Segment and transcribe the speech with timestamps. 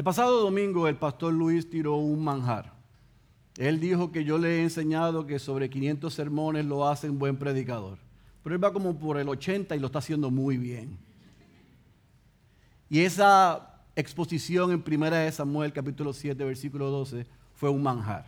[0.00, 2.72] El pasado domingo el pastor Luis tiró un manjar.
[3.58, 7.36] Él dijo que yo le he enseñado que sobre 500 sermones lo hace un buen
[7.36, 7.98] predicador.
[8.42, 10.96] Pero él va como por el 80 y lo está haciendo muy bien.
[12.88, 18.24] Y esa exposición en Primera de Samuel capítulo 7 versículo 12 fue un manjar.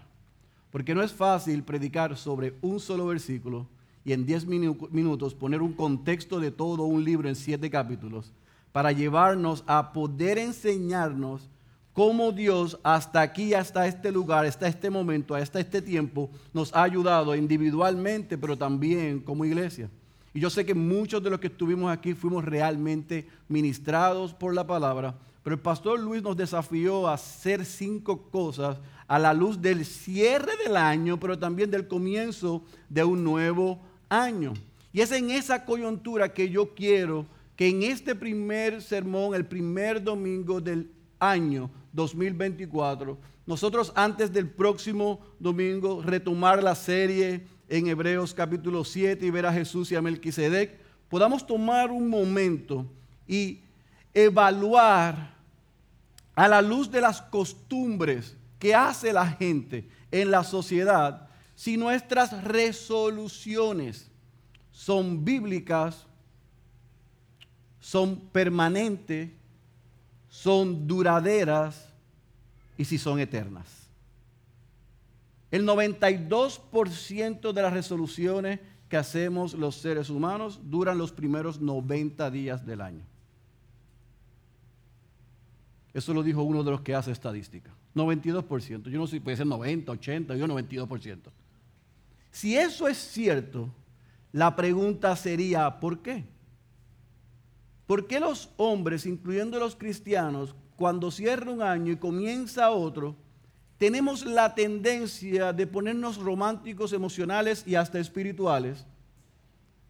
[0.71, 3.67] Porque no es fácil predicar sobre un solo versículo
[4.05, 8.31] y en 10 minutos poner un contexto de todo un libro en 7 capítulos
[8.73, 11.49] para llevarnos a poder enseñarnos
[11.93, 16.83] cómo Dios hasta aquí, hasta este lugar, hasta este momento, hasta este tiempo, nos ha
[16.83, 19.91] ayudado individualmente, pero también como iglesia.
[20.35, 24.67] Y yo sé que muchos de los que estuvimos aquí fuimos realmente ministrados por la
[24.67, 29.85] palabra, pero el pastor Luis nos desafió a hacer cinco cosas a la luz del
[29.85, 34.55] cierre del año, pero también del comienzo de un nuevo año.
[34.93, 40.03] Y es en esa coyuntura que yo quiero que en este primer sermón, el primer
[40.03, 48.85] domingo del año 2024, nosotros antes del próximo domingo retomar la serie en Hebreos capítulo
[48.85, 52.87] 7 y ver a Jesús y a Melquisedec, podamos tomar un momento
[53.27, 53.61] y
[54.15, 55.35] evaluar
[56.35, 62.43] a la luz de las costumbres que hace la gente en la sociedad si nuestras
[62.45, 64.11] resoluciones
[64.71, 66.07] son bíblicas
[67.83, 69.31] son permanentes,
[70.33, 71.93] son duraderas
[72.79, 73.91] y si son eternas.
[75.51, 82.65] El 92% de las resoluciones que hacemos los seres humanos duran los primeros 90 días
[82.65, 83.05] del año.
[85.93, 87.71] Eso lo dijo uno de los que hace estadística.
[87.95, 88.89] 92%.
[88.89, 91.19] Yo no sé si puede ser 90, 80, yo 92%.
[92.31, 93.69] Si eso es cierto,
[94.33, 96.25] la pregunta sería, ¿por qué?
[97.87, 103.17] ¿Por qué los hombres, incluyendo los cristianos, cuando cierra un año y comienza otro,
[103.79, 108.87] tenemos la tendencia de ponernos románticos, emocionales y hasta espirituales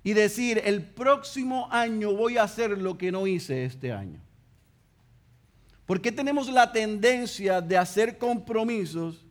[0.04, 4.20] y decir, el próximo año voy a hacer lo que no hice este año?
[5.86, 9.25] ¿Por qué tenemos la tendencia de hacer compromisos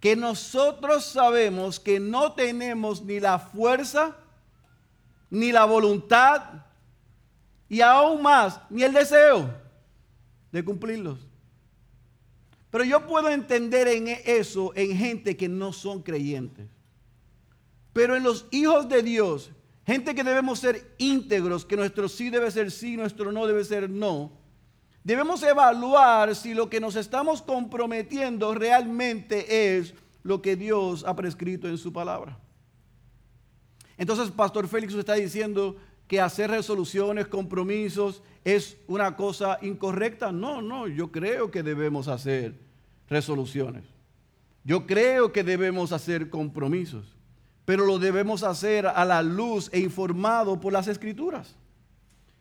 [0.00, 4.16] que nosotros sabemos que no tenemos ni la fuerza,
[5.30, 6.63] ni la voluntad,
[7.68, 9.52] y aún más, ni el deseo
[10.52, 11.26] de cumplirlos.
[12.70, 16.68] Pero yo puedo entender en eso en gente que no son creyentes.
[17.92, 19.50] Pero en los hijos de Dios,
[19.86, 23.88] gente que debemos ser íntegros, que nuestro sí debe ser sí, nuestro no debe ser
[23.88, 24.32] no,
[25.04, 31.68] debemos evaluar si lo que nos estamos comprometiendo realmente es lo que Dios ha prescrito
[31.68, 32.38] en su palabra.
[33.96, 35.76] Entonces, Pastor Félix está diciendo,
[36.06, 40.32] que hacer resoluciones, compromisos es una cosa incorrecta.
[40.32, 42.54] No, no, yo creo que debemos hacer
[43.08, 43.84] resoluciones.
[44.64, 47.14] Yo creo que debemos hacer compromisos,
[47.64, 51.56] pero lo debemos hacer a la luz e informado por las escrituras.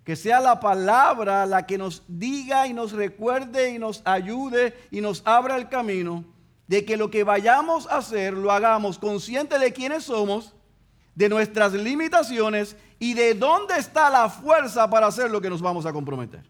[0.06, 5.00] Que sea la palabra la que nos diga y nos recuerde y nos ayude y
[5.00, 6.26] nos abra el camino
[6.68, 10.54] de que lo que vayamos a hacer lo hagamos consciente de quiénes somos,
[11.16, 15.86] de nuestras limitaciones y de dónde está la fuerza para hacer lo que nos vamos
[15.86, 16.44] a comprometer.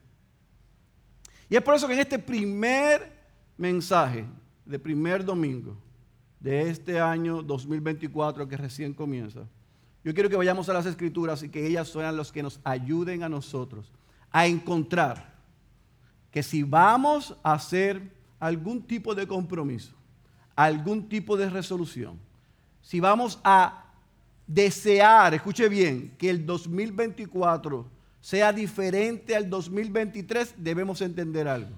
[1.49, 3.11] Y es por eso que en este primer
[3.57, 4.25] mensaje,
[4.65, 5.77] de primer domingo
[6.39, 9.41] de este año 2024 que recién comienza,
[10.03, 13.23] yo quiero que vayamos a las escrituras y que ellas sean los que nos ayuden
[13.23, 13.91] a nosotros
[14.31, 15.33] a encontrar
[16.31, 19.93] que si vamos a hacer algún tipo de compromiso,
[20.55, 22.19] algún tipo de resolución,
[22.81, 23.85] si vamos a
[24.47, 27.89] desear, escuche bien, que el 2024
[28.21, 31.75] sea diferente al 2023, debemos entender algo.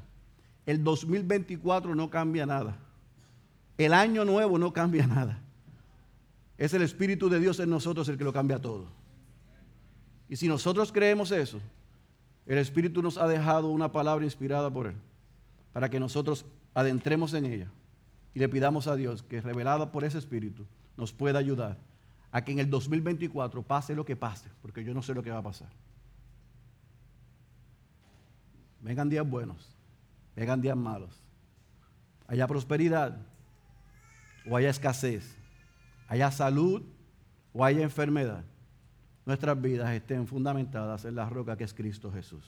[0.66, 2.78] El 2024 no cambia nada.
[3.78, 5.42] El año nuevo no cambia nada.
[6.58, 8.88] Es el Espíritu de Dios en nosotros el que lo cambia todo.
[10.30, 11.60] Y si nosotros creemos eso,
[12.46, 14.96] el Espíritu nos ha dejado una palabra inspirada por Él,
[15.74, 17.68] para que nosotros adentremos en ella
[18.34, 20.66] y le pidamos a Dios que revelada por ese Espíritu
[20.98, 21.78] nos pueda ayudar
[22.36, 25.32] a que en el 2024 pase lo que pase, porque yo no sé lo que
[25.32, 25.70] va a pasar.
[28.82, 29.74] Vengan días buenos,
[30.36, 31.18] vengan días malos.
[32.28, 33.18] Haya prosperidad
[34.46, 35.38] o haya escasez,
[36.10, 36.84] haya salud
[37.54, 38.44] o haya enfermedad.
[39.26, 42.44] Nuestras vidas estén fundamentadas en la roca que es Cristo Jesús.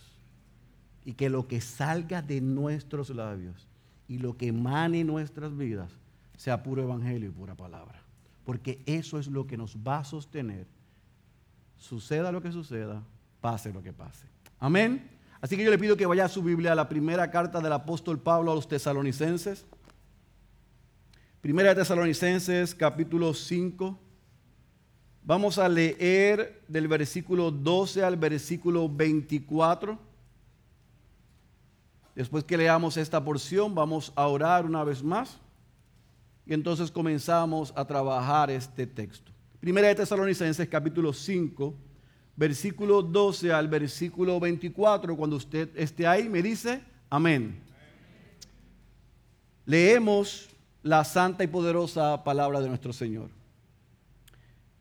[1.05, 3.69] Y que lo que salga de nuestros labios
[4.09, 5.93] y lo que emane nuestras vidas
[6.35, 8.06] sea puro evangelio y pura palabra
[8.47, 10.67] porque eso es lo que nos va a sostener.
[11.75, 13.03] Suceda lo que suceda,
[13.41, 14.25] pase lo que pase.
[14.57, 15.05] Amén.
[15.41, 17.73] Así que yo le pido que vaya a su Biblia a la primera carta del
[17.73, 19.65] apóstol Pablo a los tesalonicenses.
[21.41, 23.99] Primera de Tesalonicenses, capítulo 5.
[25.23, 29.99] Vamos a leer del versículo 12 al versículo 24.
[32.15, 35.37] Después que leamos esta porción, vamos a orar una vez más.
[36.47, 39.31] Y entonces comenzamos a trabajar este texto.
[39.59, 41.87] Primera de Tesalonicenses, capítulo 5
[42.37, 47.59] versículo 12 al versículo 24, cuando usted esté ahí, me dice, amén.
[49.65, 50.47] Leemos
[50.83, 53.29] la santa y poderosa palabra de nuestro Señor.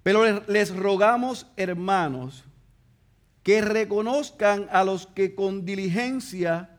[0.02, 2.44] Pero les rogamos, hermanos,
[3.42, 6.70] que reconozcan a los que con diligencia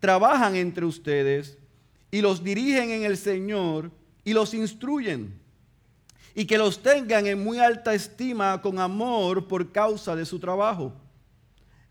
[0.00, 1.58] trabajan entre ustedes
[2.10, 3.92] y los dirigen en el Señor
[4.24, 5.42] y los instruyen
[6.34, 10.92] y que los tengan en muy alta estima con amor por causa de su trabajo.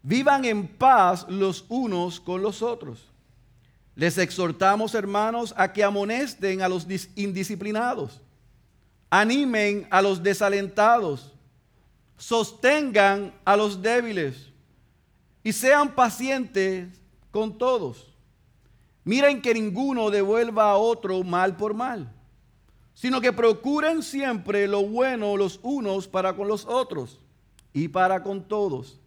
[0.02, 3.06] Vivan en paz los unos con los otros.
[3.96, 8.20] Les exhortamos, hermanos, a que amonesten a los indisciplinados,
[9.10, 11.34] animen a los desalentados,
[12.18, 14.48] sostengan a los débiles
[15.44, 16.88] y sean pacientes
[17.30, 18.08] con todos.
[19.04, 22.12] Miren que ninguno devuelva a otro mal por mal
[23.02, 27.20] sino que procuren siempre lo bueno los unos para con los otros
[27.74, 29.00] y para con todos.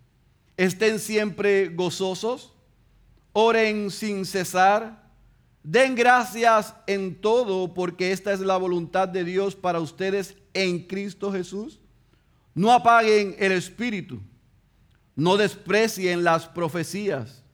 [0.57, 2.53] Estén siempre gozosos,
[3.33, 5.01] oren sin cesar,
[5.63, 11.31] den gracias en todo porque esta es la voluntad de Dios para ustedes en Cristo
[11.31, 11.79] Jesús.
[12.53, 14.19] No apaguen el espíritu,
[15.15, 17.45] no desprecien las profecías,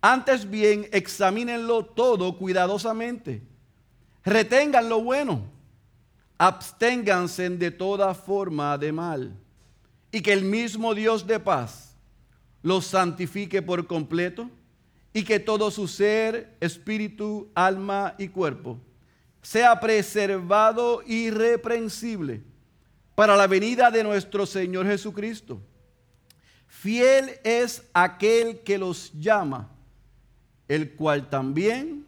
[0.00, 3.42] antes bien examínenlo todo cuidadosamente,
[4.22, 5.58] retengan lo bueno
[6.40, 9.36] absténganse de toda forma de mal,
[10.10, 11.94] y que el mismo Dios de paz
[12.62, 14.48] los santifique por completo,
[15.12, 18.78] y que todo su ser, espíritu, alma y cuerpo
[19.42, 22.42] sea preservado irreprensible
[23.14, 25.60] para la venida de nuestro Señor Jesucristo.
[26.68, 29.68] Fiel es aquel que los llama,
[30.68, 32.06] el cual también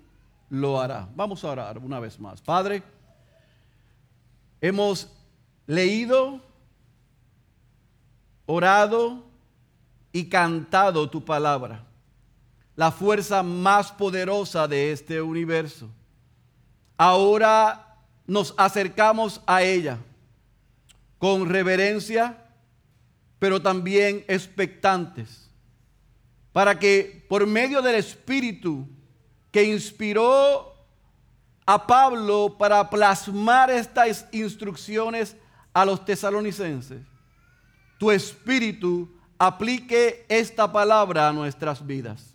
[0.48, 1.06] lo hará.
[1.14, 2.40] Vamos a orar una vez más.
[2.40, 2.82] Padre,
[4.62, 5.08] Hemos
[5.66, 6.40] leído,
[8.46, 9.24] orado
[10.12, 11.84] y cantado tu palabra,
[12.76, 15.90] la fuerza más poderosa de este universo.
[16.96, 19.98] Ahora nos acercamos a ella
[21.18, 22.38] con reverencia,
[23.40, 25.50] pero también expectantes,
[26.52, 28.86] para que por medio del Espíritu
[29.50, 30.71] que inspiró
[31.72, 35.34] a Pablo para plasmar estas instrucciones
[35.72, 37.00] a los tesalonicenses.
[37.96, 39.08] Tu espíritu
[39.38, 42.34] aplique esta palabra a nuestras vidas.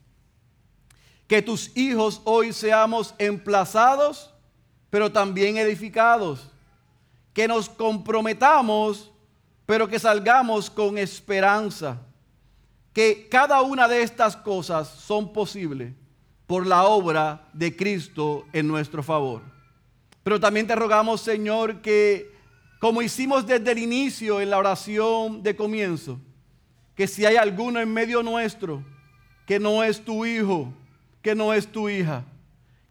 [1.27, 4.33] Que tus hijos hoy seamos emplazados,
[4.89, 6.49] pero también edificados.
[7.31, 9.11] Que nos comprometamos,
[9.67, 12.01] pero que salgamos con esperanza.
[12.91, 15.93] Que cada una de estas cosas son posibles
[16.47, 19.41] por la obra de Cristo en nuestro favor.
[20.23, 22.31] Pero también te rogamos, Señor, que
[22.79, 26.19] como hicimos desde el inicio en la oración de comienzo,
[26.95, 28.83] que si hay alguno en medio nuestro
[29.45, 30.73] que no es tu hijo,
[31.21, 32.25] que no es tu hija,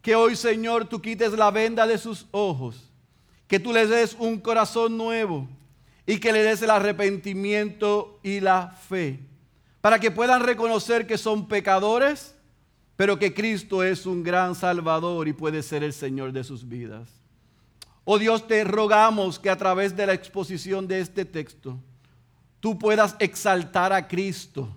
[0.01, 2.91] que hoy, Señor, tú quites la venda de sus ojos,
[3.47, 5.47] que tú les des un corazón nuevo
[6.05, 9.19] y que le des el arrepentimiento y la fe,
[9.81, 12.36] para que puedan reconocer que son pecadores
[12.97, 17.07] pero que Cristo es un gran Salvador y puede ser el Señor de sus vidas.
[18.03, 21.77] Oh Dios, te rogamos que a través de la exposición de este texto,
[22.59, 24.75] tú puedas exaltar a Cristo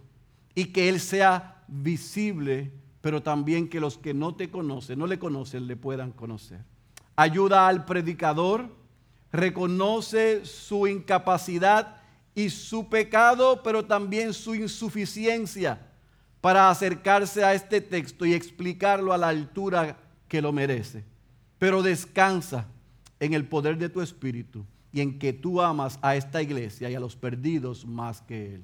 [0.54, 5.18] y que Él sea visible, pero también que los que no te conocen, no le
[5.18, 6.60] conocen, le puedan conocer.
[7.16, 8.68] Ayuda al predicador,
[9.32, 11.96] reconoce su incapacidad
[12.34, 15.89] y su pecado, pero también su insuficiencia
[16.40, 19.97] para acercarse a este texto y explicarlo a la altura
[20.28, 21.04] que lo merece.
[21.59, 22.66] Pero descansa
[23.18, 26.94] en el poder de tu Espíritu y en que tú amas a esta iglesia y
[26.94, 28.62] a los perdidos más que Él.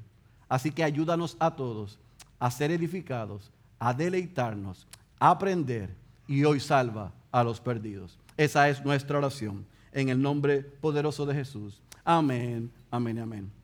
[0.48, 1.98] Así que ayúdanos a todos
[2.38, 4.86] a ser edificados, a deleitarnos,
[5.18, 5.94] a aprender
[6.26, 8.18] y hoy salva a los perdidos.
[8.36, 11.80] Esa es nuestra oración en el nombre poderoso de Jesús.
[12.04, 13.55] Amén, amén, amén.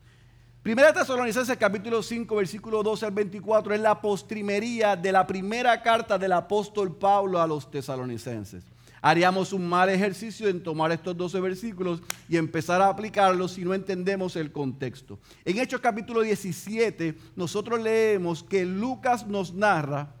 [0.63, 6.17] Primera Tesalonicenses capítulo 5 versículo 12 al 24 es la postrimería de la primera carta
[6.17, 8.63] del apóstol Pablo a los tesalonicenses.
[9.01, 13.73] Haríamos un mal ejercicio en tomar estos 12 versículos y empezar a aplicarlos si no
[13.73, 15.19] entendemos el contexto.
[15.43, 20.15] En Hechos capítulo 17, nosotros leemos que Lucas nos narra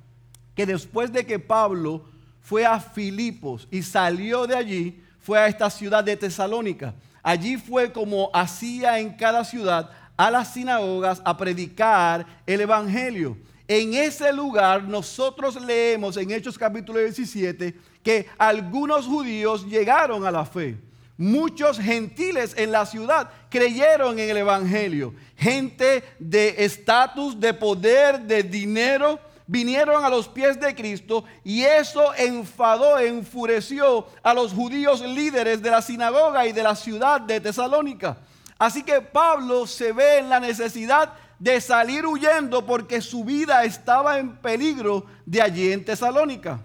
[0.55, 2.03] que después de que Pablo
[2.41, 6.95] fue a Filipos y salió de allí, fue a esta ciudad de Tesalónica.
[7.25, 13.37] Allí fue como hacía en cada ciudad a las sinagogas a predicar el Evangelio.
[13.67, 20.45] En ese lugar nosotros leemos en Hechos capítulo 17 que algunos judíos llegaron a la
[20.45, 20.77] fe.
[21.17, 25.13] Muchos gentiles en la ciudad creyeron en el Evangelio.
[25.37, 32.13] Gente de estatus, de poder, de dinero, vinieron a los pies de Cristo y eso
[32.15, 38.17] enfadó, enfureció a los judíos líderes de la sinagoga y de la ciudad de Tesalónica.
[38.63, 44.19] Así que Pablo se ve en la necesidad de salir huyendo porque su vida estaba
[44.19, 46.61] en peligro de allí en Tesalónica.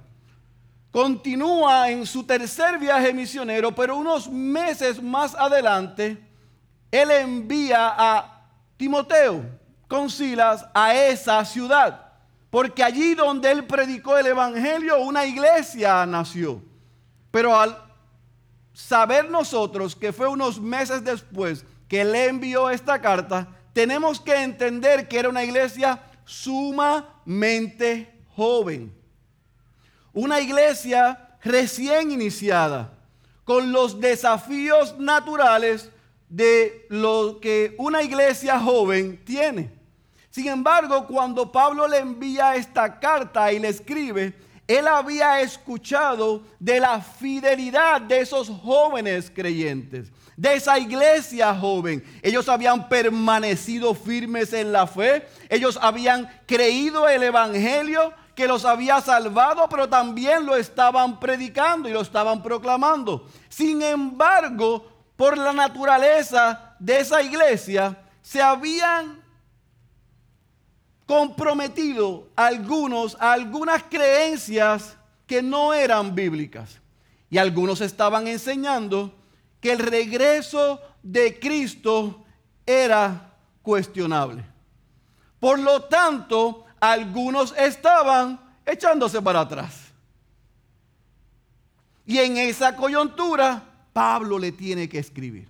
[0.93, 6.25] Continúa en su tercer viaje misionero, pero unos meses más adelante,
[6.93, 9.45] él envía a Timoteo
[9.89, 12.13] con Silas a esa ciudad,
[12.49, 16.63] porque allí donde él predicó el Evangelio, una iglesia nació.
[17.33, 17.77] Pero al
[18.73, 25.09] saber nosotros que fue unos meses después que él envió esta carta, tenemos que entender
[25.09, 28.95] que era una iglesia sumamente joven.
[30.13, 32.93] Una iglesia recién iniciada,
[33.45, 35.91] con los desafíos naturales
[36.29, 39.71] de lo que una iglesia joven tiene.
[40.29, 44.35] Sin embargo, cuando Pablo le envía esta carta y le escribe,
[44.67, 52.05] él había escuchado de la fidelidad de esos jóvenes creyentes de esa iglesia joven.
[52.23, 55.27] Ellos habían permanecido firmes en la fe.
[55.49, 61.93] Ellos habían creído el Evangelio que los había salvado, pero también lo estaban predicando y
[61.93, 63.29] lo estaban proclamando.
[63.49, 69.21] Sin embargo, por la naturaleza de esa iglesia, se habían
[71.05, 76.81] comprometido algunos a algunas creencias que no eran bíblicas.
[77.29, 79.18] Y algunos estaban enseñando
[79.61, 82.25] que el regreso de Cristo
[82.67, 84.45] era cuestionable.
[85.41, 89.89] Por lo tanto, algunos estaban echándose para atrás.
[92.07, 93.63] Y en esa coyuntura,
[93.93, 95.47] Pablo le tiene que escribir.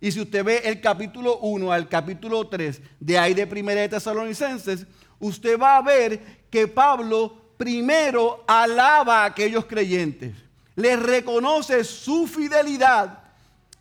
[0.00, 3.88] Y si usted ve el capítulo 1 al capítulo 3 de ahí de Primera de
[3.88, 4.86] Tesalonicenses,
[5.18, 10.36] usted va a ver que Pablo primero alaba a aquellos creyentes,
[10.76, 13.27] les reconoce su fidelidad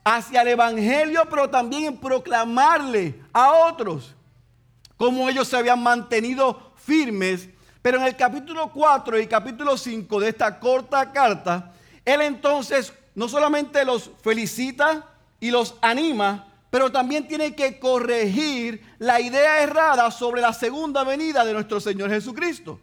[0.09, 4.15] hacia el Evangelio, pero también en proclamarle a otros
[4.95, 7.49] cómo ellos se habían mantenido firmes.
[7.81, 11.73] Pero en el capítulo 4 y capítulo 5 de esta corta carta,
[12.05, 15.05] él entonces no solamente los felicita
[15.41, 21.43] y los anima, pero también tiene que corregir la idea errada sobre la segunda venida
[21.43, 22.79] de nuestro Señor Jesucristo.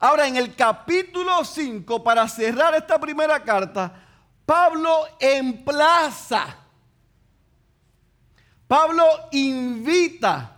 [0.00, 4.04] Ahora, en el capítulo 5, para cerrar esta primera carta,
[4.48, 6.56] Pablo emplaza,
[8.66, 10.56] Pablo invita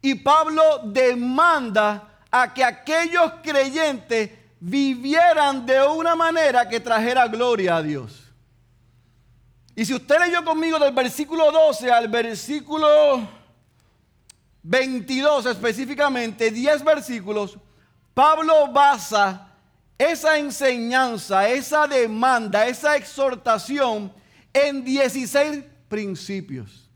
[0.00, 7.82] y Pablo demanda a que aquellos creyentes vivieran de una manera que trajera gloria a
[7.82, 8.32] Dios.
[9.76, 13.28] Y si usted leyó conmigo del versículo 12 al versículo
[14.62, 17.58] 22 específicamente, 10 versículos,
[18.14, 19.49] Pablo basa
[20.00, 24.10] esa enseñanza, esa demanda, esa exhortación
[24.50, 26.88] en 16 principios,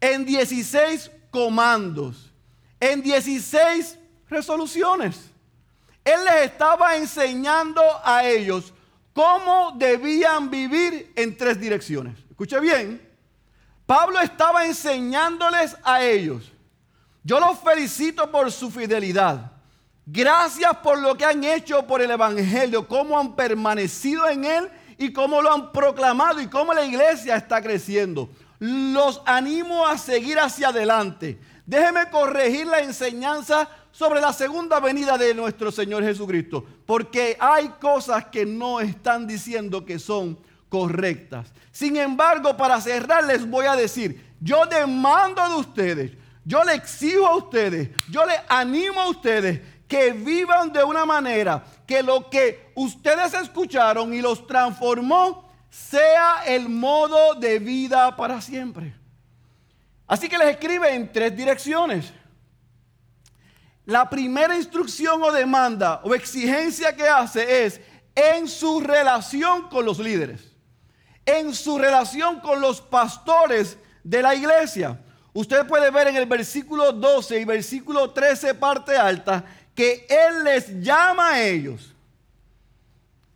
[0.00, 2.32] en 16 comandos,
[2.80, 3.98] en 16
[4.30, 5.30] resoluciones.
[6.02, 8.72] Él les estaba enseñando a ellos
[9.12, 12.18] cómo debían vivir en tres direcciones.
[12.30, 13.06] Escuche bien,
[13.84, 16.50] Pablo estaba enseñándoles a ellos.
[17.22, 19.51] Yo los felicito por su fidelidad.
[20.14, 25.10] Gracias por lo que han hecho por el Evangelio, cómo han permanecido en él y
[25.10, 28.28] cómo lo han proclamado y cómo la iglesia está creciendo.
[28.58, 31.40] Los animo a seguir hacia adelante.
[31.64, 38.26] Déjeme corregir la enseñanza sobre la segunda venida de nuestro Señor Jesucristo, porque hay cosas
[38.26, 40.38] que no están diciendo que son
[40.68, 41.50] correctas.
[41.70, 46.12] Sin embargo, para cerrar les voy a decir, yo demando de ustedes,
[46.44, 49.60] yo le exijo a ustedes, yo le animo a ustedes
[49.92, 56.66] que vivan de una manera que lo que ustedes escucharon y los transformó sea el
[56.70, 58.94] modo de vida para siempre.
[60.06, 62.10] Así que les escribe en tres direcciones.
[63.84, 67.78] La primera instrucción o demanda o exigencia que hace es
[68.14, 70.56] en su relación con los líderes,
[71.26, 74.98] en su relación con los pastores de la iglesia.
[75.34, 79.44] Usted puede ver en el versículo 12 y versículo 13 parte alta
[79.74, 81.92] que Él les llama a ellos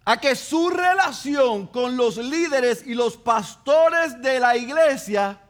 [0.09, 5.41] a que su relación con los líderes y los pastores de la iglesia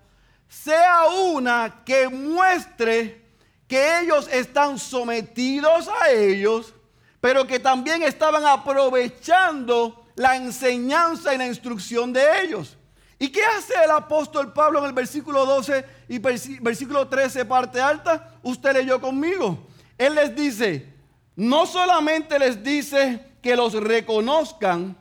[0.48, 3.22] sea una que muestre
[3.68, 6.72] que ellos están sometidos a ellos,
[7.20, 12.78] pero que también estaban aprovechando la enseñanza y la instrucción de ellos.
[13.18, 18.32] ¿Y qué hace el apóstol Pablo en el versículo 12 y versículo 13, parte alta?
[18.42, 19.66] Usted leyó conmigo.
[19.98, 20.92] Él les dice,
[21.34, 24.96] no solamente les dice que los reconozcan,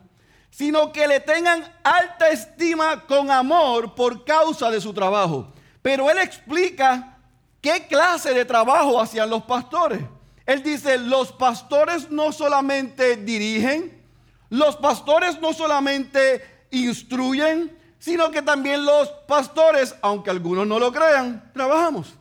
[0.50, 5.52] sino que le tengan alta estima con amor por causa de su trabajo.
[5.82, 7.18] Pero él explica
[7.60, 10.00] qué clase de trabajo hacían los pastores.
[10.46, 14.02] Él dice, los pastores no solamente dirigen,
[14.48, 21.50] los pastores no solamente instruyen, sino que también los pastores, aunque algunos no lo crean,
[21.52, 22.15] trabajamos.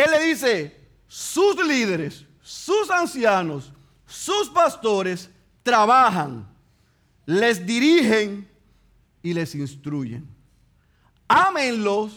[0.00, 3.70] Él le dice, sus líderes, sus ancianos,
[4.06, 5.28] sus pastores
[5.62, 6.48] trabajan,
[7.26, 8.50] les dirigen
[9.22, 10.26] y les instruyen.
[11.28, 12.12] Ámenlos,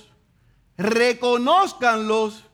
[0.77, 2.45] reconozcanlos,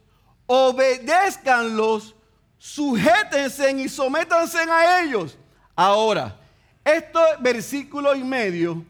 [0.48, 2.15] obedézcanlos,
[2.57, 5.38] sujétense y sométanse a ellos.
[5.75, 6.36] Ahora,
[6.83, 8.83] este versículo y medio,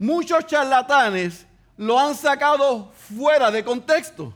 [0.00, 4.34] muchos charlatanes lo han sacado fuera de contexto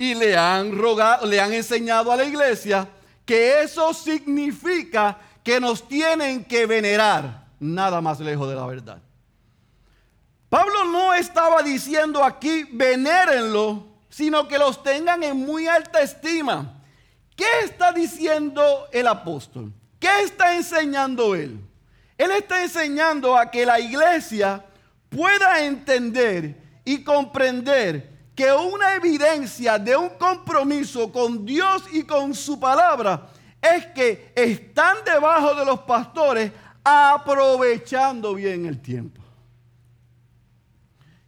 [0.00, 2.88] y le han rogado, le han enseñado a la iglesia
[3.26, 8.98] que eso significa que nos tienen que venerar, nada más lejos de la verdad.
[10.48, 16.80] Pablo no estaba diciendo aquí venérenlo, sino que los tengan en muy alta estima.
[17.36, 19.70] ¿Qué está diciendo el apóstol?
[19.98, 21.60] ¿Qué está enseñando él?
[22.16, 24.64] Él está enseñando a que la iglesia
[25.10, 28.09] pueda entender y comprender
[28.40, 33.28] que una evidencia de un compromiso con Dios y con su palabra
[33.60, 36.50] es que están debajo de los pastores
[36.82, 39.20] aprovechando bien el tiempo.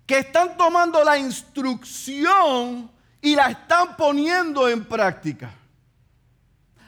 [0.07, 5.53] Que están tomando la instrucción y la están poniendo en práctica.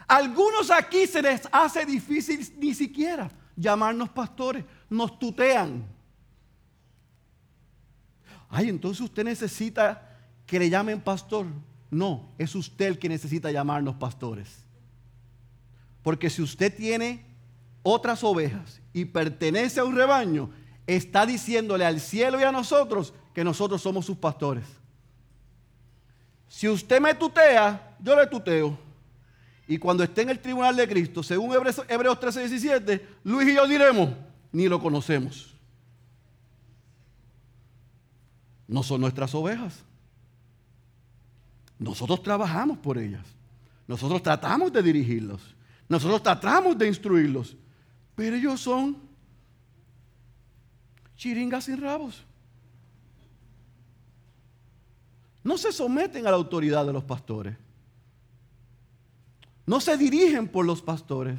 [0.08, 5.84] Algunos aquí se les hace difícil ni siquiera llamarnos pastores, nos tutean.
[8.48, 10.03] Ay, entonces usted necesita
[10.46, 11.46] que le llamen pastor.
[11.90, 14.64] No, es usted el que necesita llamarnos pastores.
[16.02, 17.24] Porque si usted tiene
[17.82, 20.50] otras ovejas y pertenece a un rebaño,
[20.86, 24.64] está diciéndole al cielo y a nosotros que nosotros somos sus pastores.
[26.48, 28.78] Si usted me tutea, yo le tuteo.
[29.66, 33.66] Y cuando esté en el tribunal de Cristo, según Hebreos 13, 17, Luis y yo
[33.66, 34.10] diremos,
[34.52, 35.54] ni lo conocemos.
[38.68, 39.82] No son nuestras ovejas.
[41.78, 43.26] Nosotros trabajamos por ellas.
[43.86, 45.54] Nosotros tratamos de dirigirlos.
[45.88, 47.56] Nosotros tratamos de instruirlos.
[48.14, 48.96] Pero ellos son
[51.16, 52.24] chiringas sin rabos.
[55.42, 57.56] No se someten a la autoridad de los pastores.
[59.66, 61.38] No se dirigen por los pastores.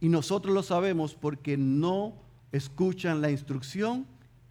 [0.00, 2.14] Y nosotros lo sabemos porque no
[2.52, 4.06] escuchan la instrucción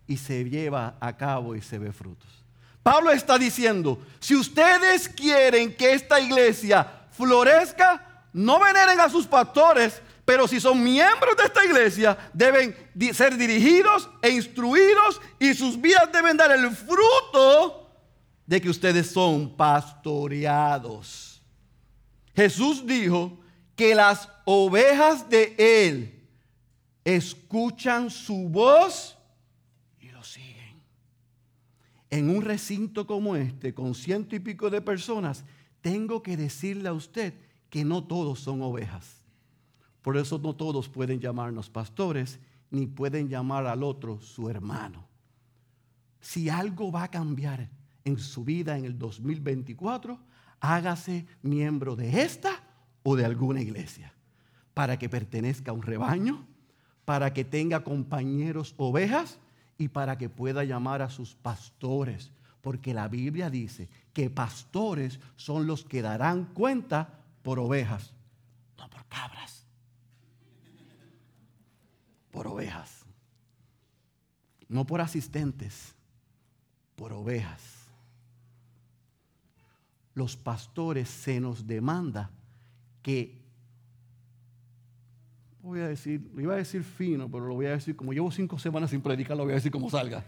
[0.07, 2.38] y se lleva a cabo y se ve frutos.
[2.83, 10.01] Pablo está diciendo, si ustedes quieren que esta iglesia florezca, no veneren a sus pastores,
[10.25, 12.75] pero si son miembros de esta iglesia, deben
[13.13, 17.89] ser dirigidos e instruidos y sus vidas deben dar el fruto
[18.45, 21.41] de que ustedes son pastoreados.
[22.35, 23.37] Jesús dijo
[23.75, 26.27] que las ovejas de Él
[27.03, 29.17] escuchan su voz
[32.09, 35.45] en un recinto como este, con ciento y pico de personas,
[35.81, 37.33] tengo que decirle a usted
[37.69, 39.23] que no todos son ovejas.
[40.01, 42.39] Por eso no todos pueden llamarnos pastores,
[42.71, 45.07] ni pueden llamar al otro su hermano.
[46.21, 47.69] Si algo va a cambiar
[48.03, 50.19] en su vida en el 2024,
[50.59, 52.63] hágase miembro de esta
[53.03, 54.13] o de alguna iglesia,
[54.73, 56.45] para que pertenezca a un rebaño,
[57.05, 59.39] para que tenga compañeros ovejas
[59.79, 65.65] y para que pueda llamar a sus pastores, porque la Biblia dice que pastores son
[65.65, 68.13] los que darán cuenta por ovejas,
[68.77, 69.65] no por cabras,
[72.29, 73.05] por ovejas,
[74.67, 75.95] no por asistentes,
[76.97, 77.61] por ovejas.
[80.13, 82.31] Los pastores se nos demanda
[83.01, 83.38] que
[85.61, 88.31] voy a decir, lo iba a decir fino, pero lo voy a decir, como llevo
[88.31, 90.23] cinco semanas sin predicar, lo voy a decir como salga.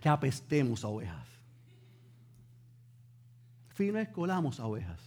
[0.00, 1.26] Que apestemos a ovejas.
[3.68, 5.00] Fino es colamos a ovejas.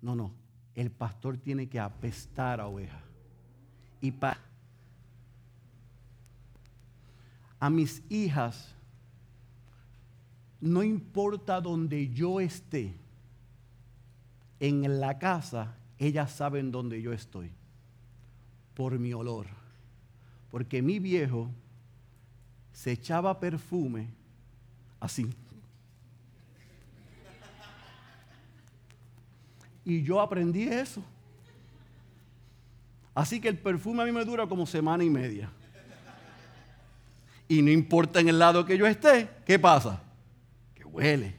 [0.00, 0.32] No, no.
[0.74, 3.02] El pastor tiene que apestar a ovejas.
[4.00, 4.38] Y para
[7.62, 8.74] a mis hijas,
[10.60, 12.98] no importa donde yo esté,
[14.58, 17.50] en la casa, ellas saben dónde yo estoy,
[18.74, 19.46] por mi olor.
[20.50, 21.50] Porque mi viejo
[22.72, 24.08] se echaba perfume
[25.00, 25.28] así.
[29.84, 31.02] Y yo aprendí eso.
[33.14, 35.50] Así que el perfume a mí me dura como semana y media.
[37.48, 40.02] Y no importa en el lado que yo esté, ¿qué pasa?
[40.74, 41.36] Que huele.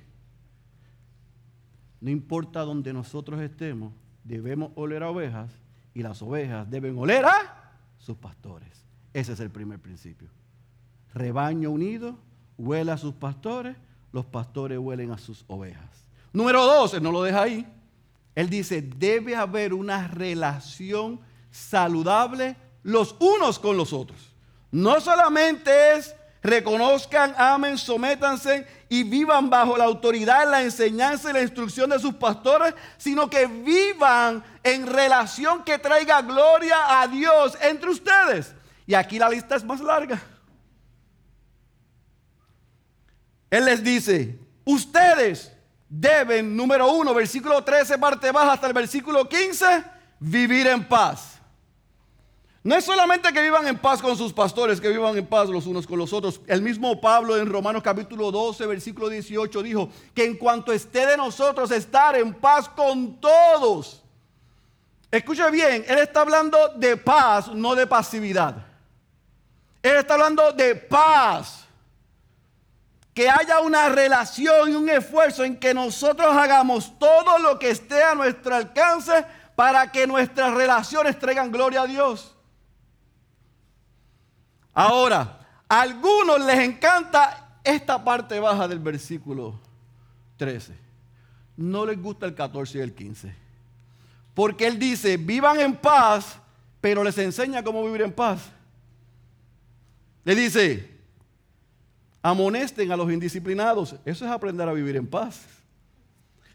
[2.00, 5.52] No importa donde nosotros estemos, debemos oler a ovejas
[5.94, 8.86] y las ovejas deben oler a sus pastores.
[9.14, 10.30] Ese es el primer principio.
[11.14, 12.18] Rebaño unido
[12.58, 13.76] huele a sus pastores,
[14.12, 16.06] los pastores huelen a sus ovejas.
[16.32, 17.68] Número dos, él no lo deja ahí.
[18.36, 21.20] Él dice, debe haber una relación
[21.52, 24.34] saludable los unos con los otros.
[24.72, 31.42] No solamente es reconozcan, amen, sométanse y vivan bajo la autoridad, la enseñanza y la
[31.42, 37.90] instrucción de sus pastores, sino que vivan en relación que traiga gloria a Dios entre
[37.90, 38.54] ustedes.
[38.86, 40.22] Y aquí la lista es más larga.
[43.50, 45.52] Él les dice, ustedes
[45.88, 49.84] deben, número uno, versículo 13, parte baja hasta el versículo 15,
[50.20, 51.33] vivir en paz.
[52.64, 55.68] No es solamente que vivan en paz con sus pastores, que vivan en paz los
[55.68, 56.40] unos con los otros.
[56.48, 61.18] El mismo Pablo en Romanos capítulo 12, versículo 18 dijo que en cuanto esté de
[61.18, 64.02] nosotros estar en paz con todos.
[65.12, 68.66] Escuche bien, él está hablando de paz, no de pasividad.
[69.82, 71.66] Él está hablando de paz.
[73.14, 78.02] Que haya una relación y un esfuerzo en que nosotros hagamos todo lo que esté
[78.02, 82.33] a nuestro alcance para que nuestras relaciones traigan gloria a Dios.
[84.74, 89.60] Ahora, a algunos les encanta esta parte baja del versículo
[90.38, 90.74] 13.
[91.58, 93.36] No les gusta el 14 y el 15.
[94.34, 96.38] Porque él dice, vivan en paz,
[96.82, 98.42] pero les enseña cómo vivir en paz.
[100.24, 100.98] Le dice,
[102.22, 103.96] amonesten a los indisciplinados.
[104.06, 105.42] Eso es aprender a vivir en paz.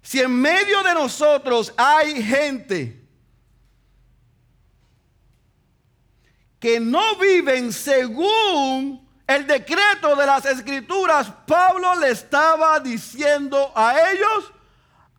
[0.02, 2.97] Si en medio de nosotros hay gente
[6.59, 14.53] que no viven según el decreto de las escrituras, Pablo le estaba diciendo a ellos,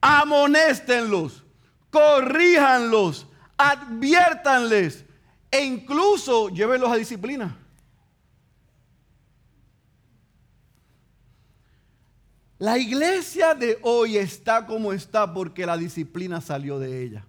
[0.02, 1.44] amonéstenlos,
[1.90, 5.06] corríjanlos, adviértanles
[5.52, 7.58] e incluso llévenlos a disciplina.
[12.58, 17.26] La iglesia de hoy está como está porque la disciplina salió de ella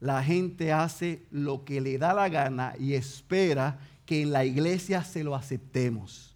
[0.00, 5.04] la gente hace lo que le da la gana y espera que en la iglesia
[5.04, 6.34] se lo aceptemos.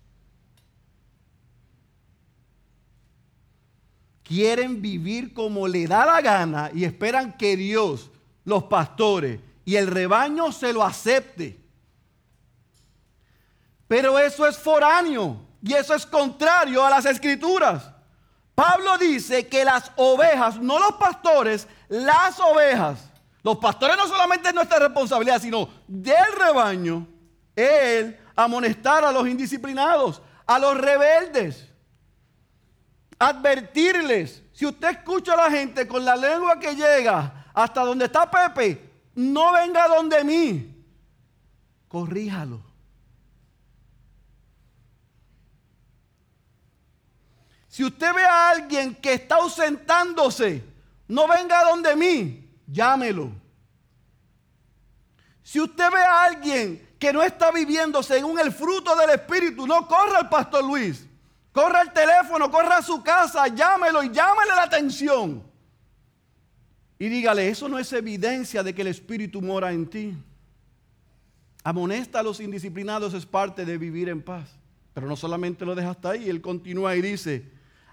[4.22, 8.10] Quieren vivir como le da la gana y esperan que Dios,
[8.44, 11.58] los pastores y el rebaño se lo acepte.
[13.88, 17.90] Pero eso es foráneo y eso es contrario a las escrituras.
[18.54, 23.10] Pablo dice que las ovejas, no los pastores, las ovejas,
[23.44, 27.06] los pastores no solamente es nuestra responsabilidad, sino del rebaño,
[27.54, 31.68] el amonestar a los indisciplinados, a los rebeldes,
[33.18, 34.42] advertirles.
[34.54, 38.90] Si usted escucha a la gente con la lengua que llega hasta donde está Pepe,
[39.14, 40.86] no venga donde mí,
[41.86, 42.62] corríjalo.
[47.68, 50.64] Si usted ve a alguien que está ausentándose,
[51.08, 53.32] no venga donde mí, llámelo.
[55.42, 59.86] Si usted ve a alguien que no está viviendo según el fruto del Espíritu, no
[59.86, 61.06] corra al pastor Luis.
[61.52, 65.42] Corra al teléfono, corra a su casa, llámelo y llámele la atención.
[66.98, 70.16] Y dígale, eso no es evidencia de que el Espíritu mora en ti.
[71.62, 74.48] Amonesta a los indisciplinados es parte de vivir en paz.
[74.94, 77.50] Pero no solamente lo deja hasta ahí, él continúa y dice,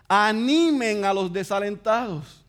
[0.08, 2.46] animen a los desalentados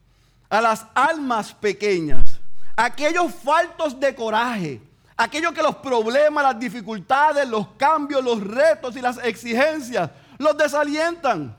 [0.53, 2.38] a las almas pequeñas,
[2.77, 4.83] aquellos faltos de coraje,
[5.17, 11.57] aquellos que los problemas, las dificultades, los cambios, los retos y las exigencias los desalientan.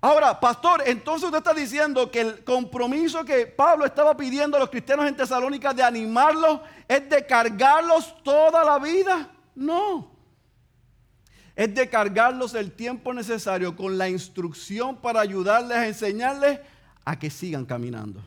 [0.00, 4.70] Ahora, pastor, entonces usted está diciendo que el compromiso que Pablo estaba pidiendo a los
[4.70, 9.28] cristianos en Tesalónica de animarlos es de cargarlos toda la vida.
[9.54, 10.10] No.
[11.54, 16.60] Es de cargarlos el tiempo necesario con la instrucción para ayudarles a enseñarles
[17.04, 18.20] a que sigan caminando.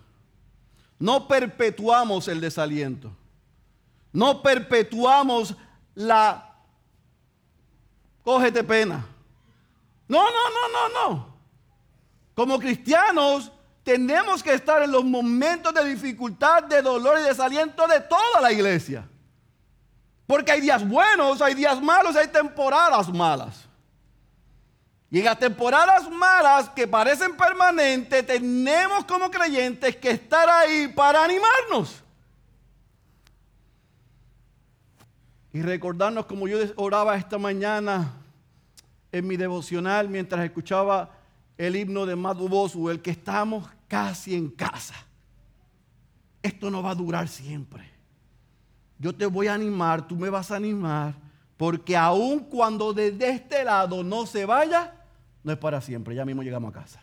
[0.99, 3.11] No perpetuamos el desaliento.
[4.11, 5.55] No perpetuamos
[5.95, 6.55] la
[8.23, 9.05] cógete pena.
[10.07, 11.37] No, no, no, no, no.
[12.33, 13.51] Como cristianos
[13.83, 18.51] tenemos que estar en los momentos de dificultad, de dolor y desaliento de toda la
[18.51, 19.07] iglesia.
[20.25, 23.66] Porque hay días buenos, hay días malos, hay temporadas malas.
[25.09, 31.23] Y en las temporadas malas que parecen permanentes, tenemos como creyentes que estar ahí para
[31.23, 32.03] animarnos.
[35.53, 38.13] Y recordarnos como yo oraba esta mañana
[39.11, 41.09] en mi devocional mientras escuchaba
[41.57, 44.93] el himno de Madu el que estamos casi en casa.
[46.43, 47.89] Esto no va a durar siempre.
[48.99, 51.15] Yo te voy a animar, tú me vas a animar,
[51.55, 54.93] porque aun cuando desde este lado no se vaya,
[55.47, 57.01] no es para siempre, ya mismo llegamos a casa.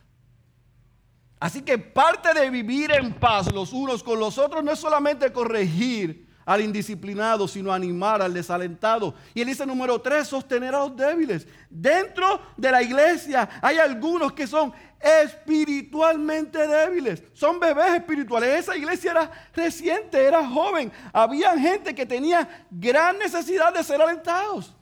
[1.40, 5.32] Así que parte de vivir en paz los unos con los otros no es solamente
[5.32, 9.14] corregir al indisciplinado, sino animar al desalentado.
[9.32, 11.48] Y él dice número tres, sostener a los débiles.
[11.70, 18.60] Dentro de la iglesia hay algunos que son espiritualmente débiles, son bebés espirituales.
[18.60, 20.92] Esa iglesia era reciente, era joven.
[21.14, 24.74] Había gente que tenía gran necesidad de ser alentados,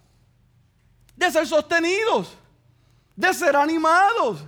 [1.14, 2.36] de ser sostenidos,
[3.16, 4.44] de ser animados,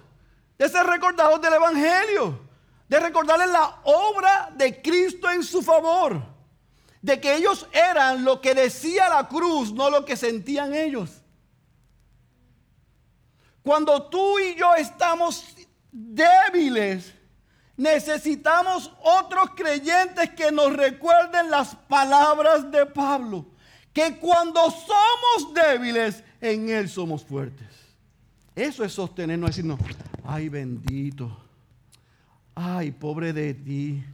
[0.59, 2.41] de ser recordados del Evangelio,
[2.89, 6.35] de recordarles la obra de Cristo en su favor
[7.05, 11.11] de que ellos eran lo que decía la cruz, no lo que sentían ellos.
[13.63, 15.45] Cuando tú y yo estamos
[15.93, 17.13] débiles,
[17.77, 23.45] necesitamos otros creyentes que nos recuerden las palabras de Pablo,
[23.93, 27.69] que cuando somos débiles, en Él somos fuertes.
[28.55, 29.81] Eso es sostenernos, decirnos,
[30.25, 31.37] ay bendito,
[32.55, 34.05] ay pobre de ti.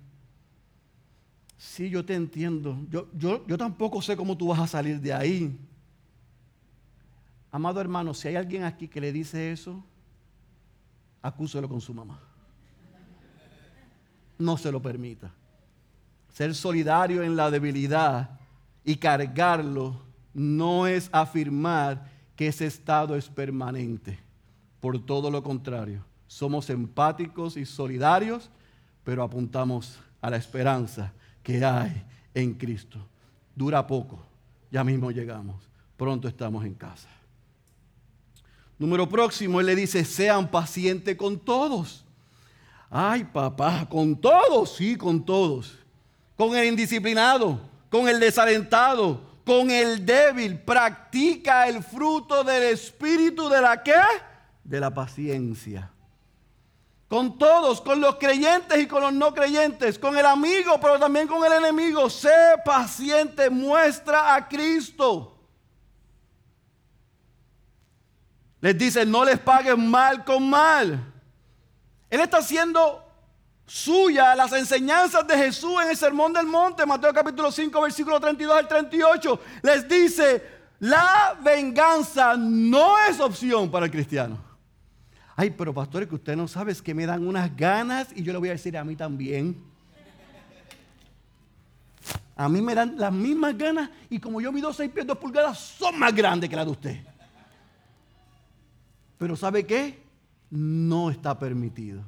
[1.59, 2.79] Sí, yo te entiendo.
[2.89, 5.59] Yo, yo, yo tampoco sé cómo tú vas a salir de ahí.
[7.53, 9.85] Amado hermano, si hay alguien aquí que le dice eso,
[11.21, 12.19] acúselo con su mamá.
[14.39, 15.31] No se lo permita.
[16.33, 18.41] Ser solidario en la debilidad
[18.85, 20.01] y cargarlo
[20.33, 24.30] no es afirmar que ese estado es permanente.
[24.81, 28.51] Por todo lo contrario, somos empáticos y solidarios,
[29.05, 31.13] pero apuntamos a la esperanza
[31.43, 32.03] que hay
[32.35, 32.99] en Cristo.
[33.55, 34.21] Dura poco,
[34.71, 35.57] ya mismo llegamos,
[35.97, 37.09] pronto estamos en casa.
[38.79, 42.05] Número próximo, él le dice, sean pacientes con todos.
[42.89, 45.77] Ay, papá, con todos, sí, con todos.
[46.35, 50.59] Con el indisciplinado, con el desalentado, con el débil.
[50.59, 53.93] Practica el fruto del espíritu de la qué?
[54.71, 55.91] De la paciencia
[57.11, 61.27] con todos, con los creyentes y con los no creyentes, con el amigo, pero también
[61.27, 62.09] con el enemigo.
[62.09, 62.31] Sé
[62.65, 65.37] paciente, muestra a Cristo.
[68.61, 71.13] Les dice, no les paguen mal con mal.
[72.09, 73.05] Él está haciendo
[73.67, 78.57] suya las enseñanzas de Jesús en el Sermón del Monte, Mateo capítulo 5, versículo 32
[78.57, 79.41] al 38.
[79.63, 80.45] Les dice,
[80.79, 84.50] la venganza no es opción para el cristiano.
[85.41, 88.31] Ay, pero pastores, que usted no sabe, es que me dan unas ganas y yo
[88.31, 89.57] le voy a decir a mí también.
[92.37, 95.59] A mí me dan las mismas ganas y como yo mido 6 pies 2 pulgadas,
[95.59, 97.01] son más grandes que las de usted.
[99.17, 100.03] Pero ¿sabe qué?
[100.51, 102.03] No está permitido.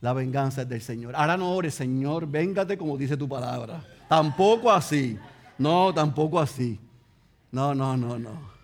[0.00, 1.16] La venganza es del Señor.
[1.16, 3.82] Ahora no ores, Señor, véngate como dice tu palabra.
[4.08, 5.18] Tampoco así.
[5.58, 6.78] No, tampoco así.
[7.50, 8.57] No, no, no, no.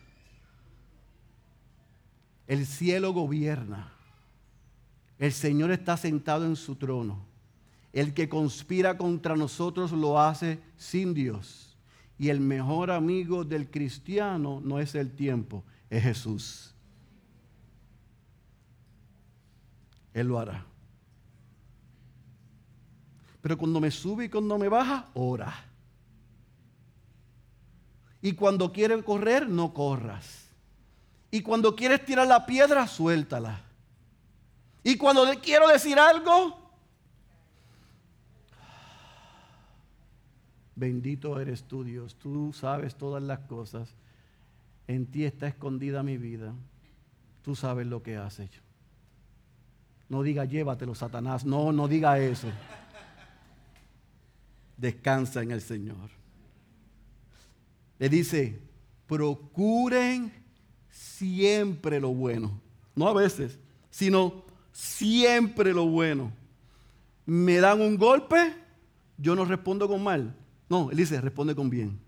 [2.47, 3.93] El cielo gobierna.
[5.19, 7.25] El Señor está sentado en su trono.
[7.93, 11.77] El que conspira contra nosotros lo hace sin Dios.
[12.19, 16.75] Y el mejor amigo del cristiano no es el tiempo, es Jesús.
[20.13, 20.65] Él lo hará.
[23.41, 25.53] Pero cuando me sube y cuando me baja, ora.
[28.23, 30.44] Y cuando quiere correr, no corras.
[31.35, 33.61] Y cuando quieres tirar la piedra, suéltala.
[34.85, 36.57] Y cuando quiero decir algo,
[40.77, 43.97] bendito eres tú Dios, tú sabes todas las cosas.
[44.87, 46.55] En ti está escondida mi vida.
[47.43, 48.61] Tú sabes lo que has hecho.
[50.09, 51.45] No diga llévatelo, Satanás.
[51.45, 52.47] No, no diga eso.
[54.77, 56.11] Descansa en el Señor.
[57.99, 58.63] Le dice,
[59.09, 60.44] procuren
[60.95, 62.61] siempre lo bueno.
[62.95, 63.59] No a veces,
[63.91, 66.33] sino siempre lo bueno.
[67.27, 68.55] Me dan un golpe,
[69.19, 70.35] yo no respondo con mal.
[70.69, 71.99] No, él dice, responde con bien.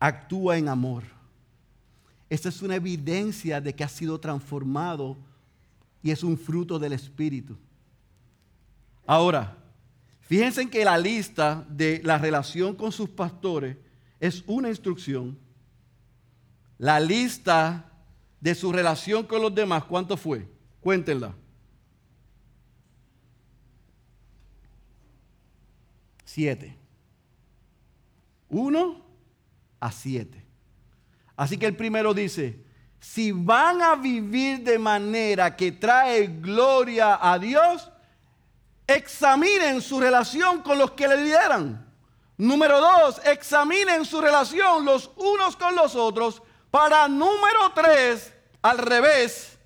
[0.00, 1.04] Actúa en amor.
[2.28, 5.16] Esta es una evidencia de que ha sido transformado
[6.02, 7.56] y es un fruto del Espíritu.
[9.06, 9.56] Ahora,
[10.22, 13.76] fíjense en que la lista de la relación con sus pastores
[14.18, 15.38] es una instrucción.
[16.78, 17.84] La lista
[18.40, 20.48] de su relación con los demás, ¿cuánto fue?
[20.80, 21.34] Cuéntenla.
[26.24, 26.76] Siete.
[28.48, 29.02] Uno
[29.80, 30.44] a siete.
[31.36, 32.64] Así que el primero dice,
[33.00, 37.90] si van a vivir de manera que trae gloria a Dios,
[38.86, 41.86] examinen su relación con los que le lideran.
[42.38, 46.42] Número dos, examinen su relación los unos con los otros.
[46.70, 49.56] Para número tres, al revés,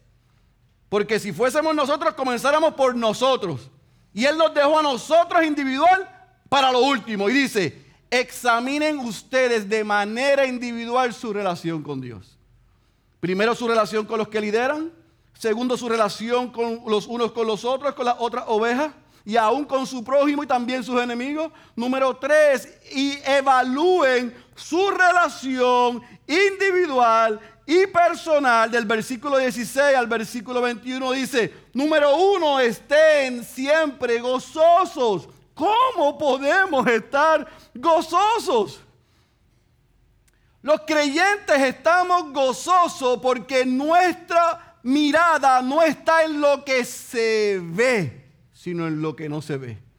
[0.88, 3.70] porque si fuésemos nosotros, comenzáramos por nosotros.
[4.12, 6.08] Y Él nos dejó a nosotros individual
[6.48, 7.30] para lo último.
[7.30, 12.36] Y dice, examinen ustedes de manera individual su relación con Dios.
[13.20, 14.92] Primero su relación con los que lideran.
[15.32, 18.92] Segundo su relación con los unos con los otros, con las otras ovejas.
[19.24, 21.52] Y aún con su prójimo y también sus enemigos.
[21.76, 28.70] Número tres, y evalúen su relación individual y personal.
[28.70, 35.28] Del versículo 16 al versículo 21 dice, número uno, estén siempre gozosos.
[35.54, 38.80] ¿Cómo podemos estar gozosos?
[40.62, 48.86] Los creyentes estamos gozosos porque nuestra mirada no está en lo que se ve, sino
[48.86, 49.89] en lo que no se ve.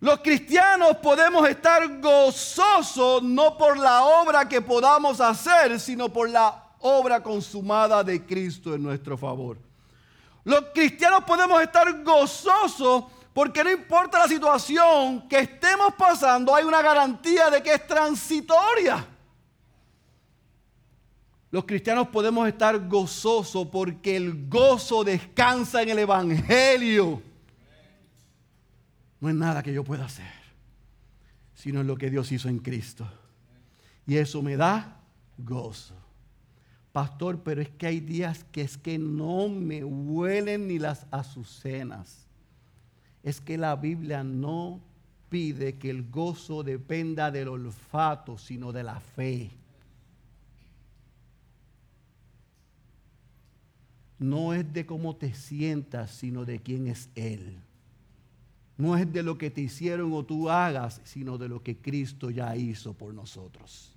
[0.00, 6.70] Los cristianos podemos estar gozosos no por la obra que podamos hacer, sino por la
[6.78, 9.58] obra consumada de Cristo en nuestro favor.
[10.42, 16.80] Los cristianos podemos estar gozosos porque no importa la situación que estemos pasando, hay una
[16.80, 19.06] garantía de que es transitoria.
[21.50, 27.22] Los cristianos podemos estar gozosos porque el gozo descansa en el Evangelio.
[29.20, 30.32] No es nada que yo pueda hacer,
[31.54, 33.06] sino lo que Dios hizo en Cristo.
[34.06, 35.00] Y eso me da
[35.38, 35.94] gozo.
[36.92, 42.26] Pastor, pero es que hay días que es que no me huelen ni las azucenas.
[43.22, 44.80] Es que la Biblia no
[45.28, 49.50] pide que el gozo dependa del olfato, sino de la fe.
[54.18, 57.56] No es de cómo te sientas, sino de quién es Él.
[58.80, 62.30] No es de lo que te hicieron o tú hagas, sino de lo que Cristo
[62.30, 63.94] ya hizo por nosotros.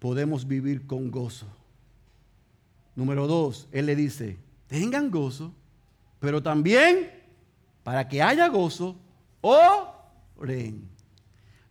[0.00, 1.46] Podemos vivir con gozo.
[2.96, 5.52] Número dos, Él le dice, tengan gozo,
[6.18, 7.12] pero también
[7.84, 8.96] para que haya gozo,
[9.40, 10.88] oren.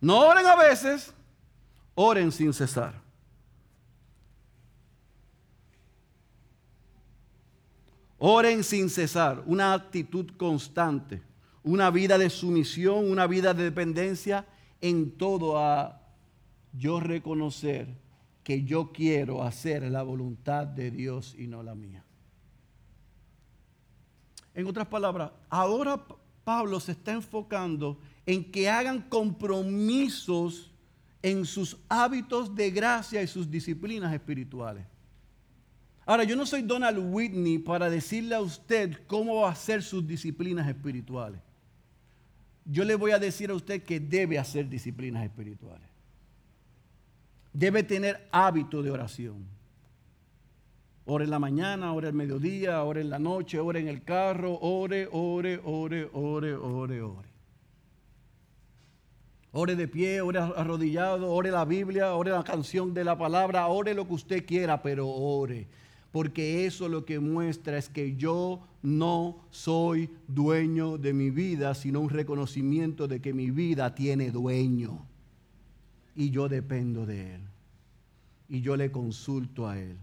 [0.00, 1.12] No oren a veces,
[1.94, 3.05] oren sin cesar.
[8.18, 11.22] Oren sin cesar, una actitud constante,
[11.62, 14.46] una vida de sumisión, una vida de dependencia
[14.80, 16.00] en todo a
[16.72, 17.88] yo reconocer
[18.42, 22.04] que yo quiero hacer la voluntad de Dios y no la mía.
[24.54, 26.02] En otras palabras, ahora
[26.44, 30.70] Pablo se está enfocando en que hagan compromisos
[31.22, 34.86] en sus hábitos de gracia y sus disciplinas espirituales.
[36.08, 40.06] Ahora, yo no soy Donald Whitney para decirle a usted cómo va a hacer sus
[40.06, 41.40] disciplinas espirituales.
[42.64, 45.88] Yo le voy a decir a usted que debe hacer disciplinas espirituales.
[47.52, 49.44] Debe tener hábito de oración.
[51.06, 54.58] Ore en la mañana, ore al mediodía, ore en la noche, ore en el carro,
[54.60, 57.28] ore, ore, ore, ore, ore, ore.
[59.50, 63.92] Ore de pie, ore arrodillado, ore la Biblia, ore la canción de la palabra, ore
[63.92, 65.66] lo que usted quiera, pero ore
[66.12, 72.00] porque eso lo que muestra es que yo no soy dueño de mi vida, sino
[72.00, 75.06] un reconocimiento de que mi vida tiene dueño.
[76.14, 77.40] Y yo dependo de Él.
[78.48, 79.96] Y yo le consulto a Él.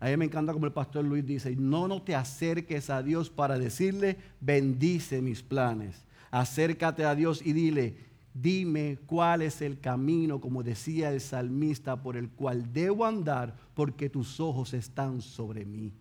[0.00, 3.30] A mí me encanta como el pastor Luis dice, no, no te acerques a Dios
[3.30, 6.04] para decirle, bendice mis planes.
[6.30, 7.96] Acércate a Dios y dile,
[8.38, 14.08] Dime cuál es el camino, como decía el salmista, por el cual debo andar, porque
[14.08, 15.92] tus ojos están sobre mí.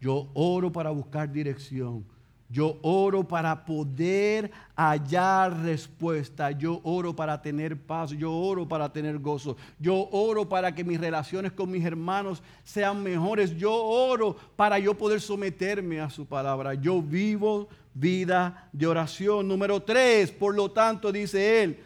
[0.00, 2.06] Yo oro para buscar dirección.
[2.48, 6.52] Yo oro para poder hallar respuesta.
[6.52, 8.12] Yo oro para tener paz.
[8.12, 9.58] Yo oro para tener gozo.
[9.78, 13.54] Yo oro para que mis relaciones con mis hermanos sean mejores.
[13.58, 16.72] Yo oro para yo poder someterme a su palabra.
[16.72, 19.46] Yo vivo vida de oración.
[19.46, 21.78] Número tres, por lo tanto, dice él,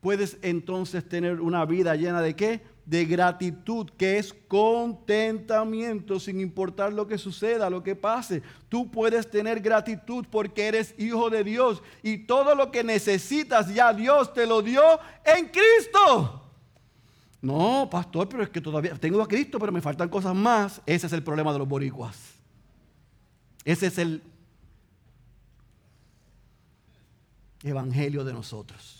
[0.00, 2.69] puedes entonces tener una vida llena de qué?
[2.84, 8.42] De gratitud, que es contentamiento sin importar lo que suceda, lo que pase.
[8.68, 13.92] Tú puedes tener gratitud porque eres hijo de Dios y todo lo que necesitas ya
[13.92, 14.82] Dios te lo dio
[15.24, 16.48] en Cristo.
[17.42, 20.82] No, pastor, pero es que todavía tengo a Cristo, pero me faltan cosas más.
[20.84, 22.16] Ese es el problema de los boricuas.
[23.64, 24.22] Ese es el
[27.62, 28.99] evangelio de nosotros.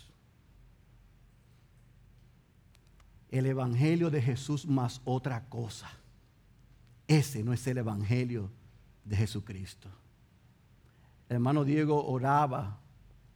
[3.30, 5.88] El Evangelio de Jesús más otra cosa.
[7.06, 8.50] Ese no es el Evangelio
[9.04, 9.88] de Jesucristo.
[11.28, 12.78] Hermano Diego oraba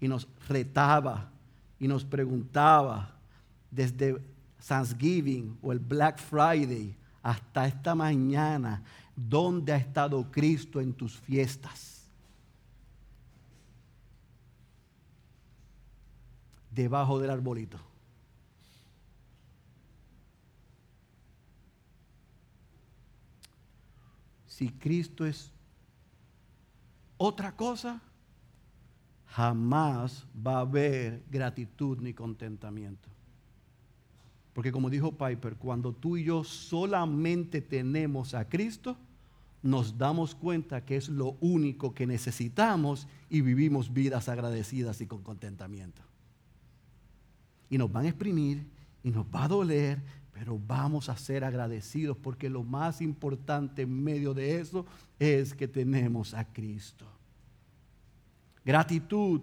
[0.00, 1.30] y nos retaba
[1.78, 3.14] y nos preguntaba
[3.70, 4.20] desde
[4.66, 8.82] Thanksgiving o el Black Friday hasta esta mañana,
[9.16, 12.02] ¿dónde ha estado Cristo en tus fiestas?
[16.70, 17.93] Debajo del arbolito.
[24.56, 25.50] Si Cristo es
[27.16, 28.00] otra cosa,
[29.26, 33.08] jamás va a haber gratitud ni contentamiento.
[34.52, 38.96] Porque como dijo Piper, cuando tú y yo solamente tenemos a Cristo,
[39.60, 45.24] nos damos cuenta que es lo único que necesitamos y vivimos vidas agradecidas y con
[45.24, 46.00] contentamiento.
[47.70, 48.68] Y nos van a exprimir
[49.02, 50.00] y nos va a doler,
[50.34, 54.84] pero vamos a ser agradecidos porque lo más importante en medio de eso
[55.18, 57.06] es que tenemos a Cristo.
[58.64, 59.42] Gratitud.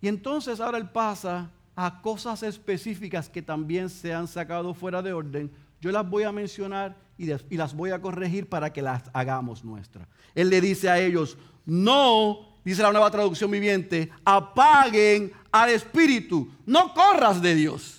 [0.00, 5.12] Y entonces ahora él pasa a cosas específicas que también se han sacado fuera de
[5.12, 5.52] orden.
[5.80, 7.26] Yo las voy a mencionar y,
[7.56, 10.08] las voy a corregir para que las hagamos nuestras.
[10.34, 16.92] Él le dice a ellos, no, dice la nueva traducción viviente, apaguen al espíritu, no
[16.92, 17.97] corras de Dios.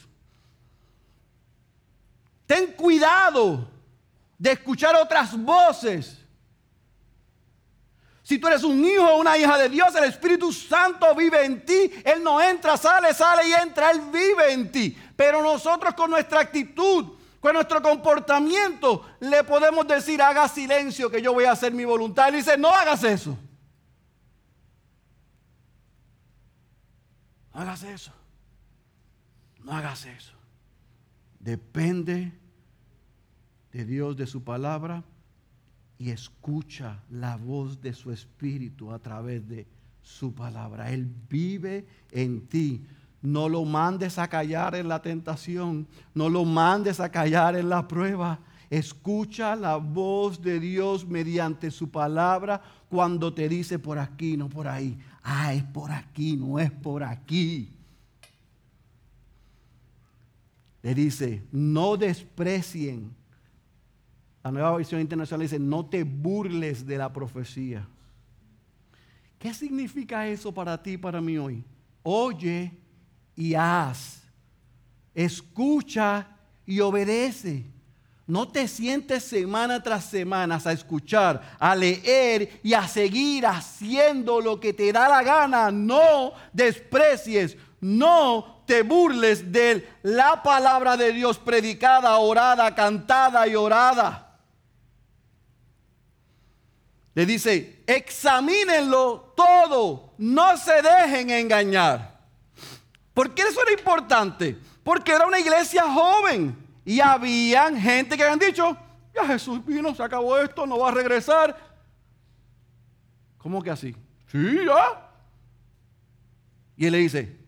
[2.49, 3.69] Ten cuidado
[4.35, 6.17] de escuchar otras voces.
[8.23, 11.63] Si tú eres un hijo o una hija de Dios, el Espíritu Santo vive en
[11.63, 11.91] ti.
[12.03, 13.91] Él no entra, sale, sale y entra.
[13.91, 14.97] Él vive en ti.
[15.15, 21.33] Pero nosotros con nuestra actitud, con nuestro comportamiento, le podemos decir, haga silencio que yo
[21.33, 22.29] voy a hacer mi voluntad.
[22.29, 23.37] Él dice, no hagas eso.
[27.53, 28.11] No hagas eso.
[29.59, 30.38] No hagas eso.
[31.39, 32.33] Depende
[33.71, 35.03] de Dios, de su palabra,
[35.97, 39.67] y escucha la voz de su espíritu a través de
[40.01, 40.91] su palabra.
[40.91, 42.85] Él vive en ti.
[43.21, 47.85] No lo mandes a callar en la tentación, no lo mandes a callar en la
[47.85, 48.39] prueba.
[48.69, 54.67] Escucha la voz de Dios mediante su palabra cuando te dice por aquí, no por
[54.67, 54.97] ahí.
[55.21, 57.73] Ah, es por aquí, no es por aquí.
[60.81, 63.19] Le dice, no desprecien
[64.43, 67.87] la nueva versión internacional dice, no te burles de la profecía.
[69.37, 71.63] ¿Qué significa eso para ti y para mí hoy?
[72.03, 72.71] Oye
[73.35, 74.23] y haz.
[75.13, 76.27] Escucha
[76.65, 77.65] y obedece.
[78.27, 84.59] No te sientes semana tras semana a escuchar, a leer y a seguir haciendo lo
[84.59, 85.71] que te da la gana.
[85.71, 94.37] No desprecies, no te burles de la palabra de Dios predicada, orada, cantada y orada.
[97.15, 102.19] Le dice, examínenlo todo, no se dejen engañar.
[103.11, 104.55] ¿Por qué eso era importante?
[104.83, 106.55] Porque era una iglesia joven
[106.85, 108.77] y había gente que habían dicho,
[109.15, 111.57] ya Jesús vino, se acabó esto, no va a regresar.
[113.39, 113.95] ¿Cómo que así?
[114.27, 115.09] Sí, ya.
[116.77, 117.38] Y él le dice,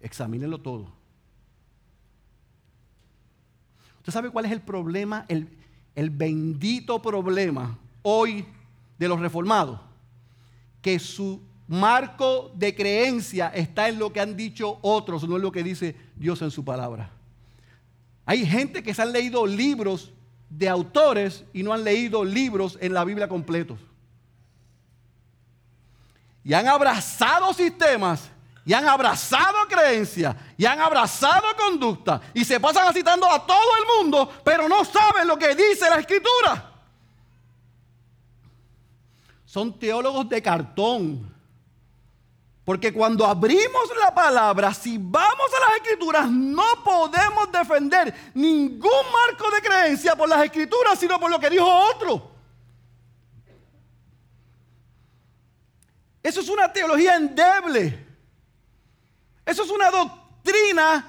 [0.00, 0.92] examínenlo todo.
[3.98, 5.24] ¿Usted sabe cuál es el problema?
[5.28, 5.48] El,
[5.94, 8.44] el bendito problema hoy
[8.98, 9.80] de los reformados,
[10.80, 15.52] que su marco de creencia está en lo que han dicho otros, no en lo
[15.52, 17.10] que dice Dios en su palabra.
[18.24, 20.12] Hay gente que se han leído libros
[20.48, 23.78] de autores y no han leído libros en la Biblia completos.
[26.44, 28.30] y han abrazado sistemas
[28.68, 34.04] y han abrazado creencias y han abrazado conducta y se pasan citando a todo el
[34.04, 36.70] mundo, pero no saben lo que dice la escritura.
[39.46, 41.34] Son teólogos de cartón.
[42.62, 49.50] Porque cuando abrimos la palabra, si vamos a las escrituras, no podemos defender ningún marco
[49.50, 52.32] de creencia por las escrituras, sino por lo que dijo otro.
[56.22, 58.07] Eso es una teología endeble.
[59.48, 61.06] Eso es una doctrina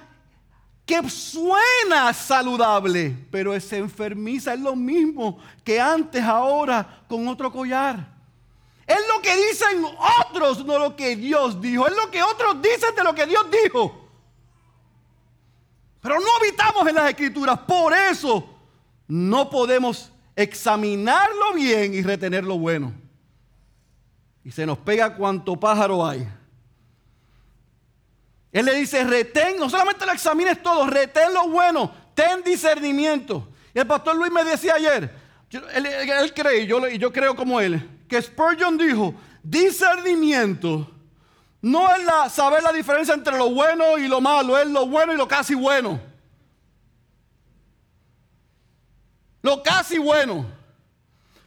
[0.85, 8.15] que suena saludable, pero es enfermiza, es lo mismo que antes, ahora, con otro collar.
[8.87, 9.83] Es lo que dicen
[10.21, 11.85] otros, no lo que Dios dijo.
[11.85, 14.07] Es lo que otros dicen de lo que Dios dijo.
[15.99, 17.59] Pero no habitamos en las escrituras.
[17.67, 18.57] Por eso
[19.05, 22.93] no podemos examinarlo bien y retener lo bueno.
[24.45, 26.38] Y se nos pega cuanto pájaro hay.
[28.51, 33.49] Él le dice, retén, no solamente lo examines todo, retén lo bueno, ten discernimiento.
[33.73, 35.13] Y el pastor Luis me decía ayer,
[35.73, 40.91] él, cree, yo, y yo creo como él, que Spurgeon dijo, discernimiento
[41.61, 45.17] no es saber la diferencia entre lo bueno y lo malo, es lo bueno y
[45.17, 45.99] lo casi bueno.
[49.41, 50.45] Lo casi bueno.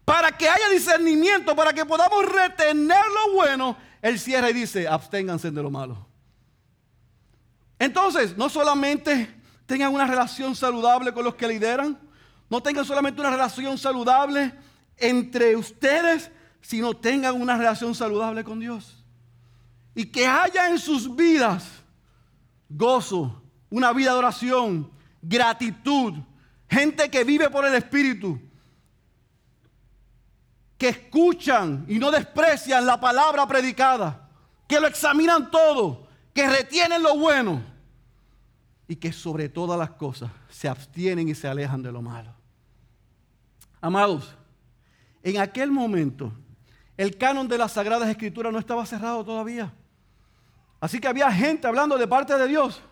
[0.04, 5.50] Para que haya discernimiento, para que podamos retener lo bueno, él cierra y dice, absténganse
[5.50, 6.11] de lo malo.
[7.82, 9.28] Entonces, no solamente
[9.66, 11.98] tengan una relación saludable con los que lideran,
[12.48, 14.54] no tengan solamente una relación saludable
[14.96, 16.30] entre ustedes,
[16.60, 19.04] sino tengan una relación saludable con Dios.
[19.96, 21.64] Y que haya en sus vidas
[22.68, 24.88] gozo, una vida de oración,
[25.20, 26.14] gratitud,
[26.70, 28.40] gente que vive por el Espíritu,
[30.78, 34.30] que escuchan y no desprecian la palabra predicada,
[34.68, 37.71] que lo examinan todo, que retienen lo bueno
[38.92, 42.30] y que sobre todas las cosas se abstienen y se alejan de lo malo.
[43.80, 44.34] Amados,
[45.22, 46.30] en aquel momento
[46.98, 49.72] el canon de las Sagradas Escrituras no estaba cerrado todavía.
[50.78, 52.82] Así que había gente hablando de parte de Dios.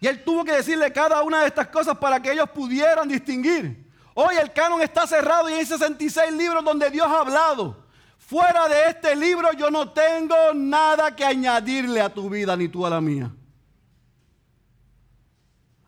[0.00, 3.90] Y él tuvo que decirle cada una de estas cosas para que ellos pudieran distinguir.
[4.14, 7.84] Hoy el canon está cerrado y hay 66 libros donde Dios ha hablado.
[8.16, 12.86] Fuera de este libro yo no tengo nada que añadirle a tu vida ni tú
[12.86, 13.32] a la mía.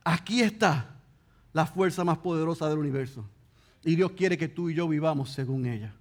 [0.05, 0.95] Aquí está
[1.53, 3.25] la fuerza más poderosa del universo.
[3.83, 5.95] Y Dios quiere que tú y yo vivamos según ella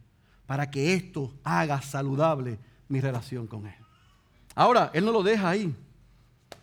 [0.46, 3.76] para que esto haga saludable mi relación con Él.
[4.56, 5.74] Ahora, Él no lo deja ahí.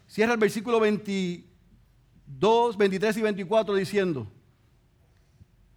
[0.07, 4.26] Cierra el versículo 22, 23 y 24 diciendo,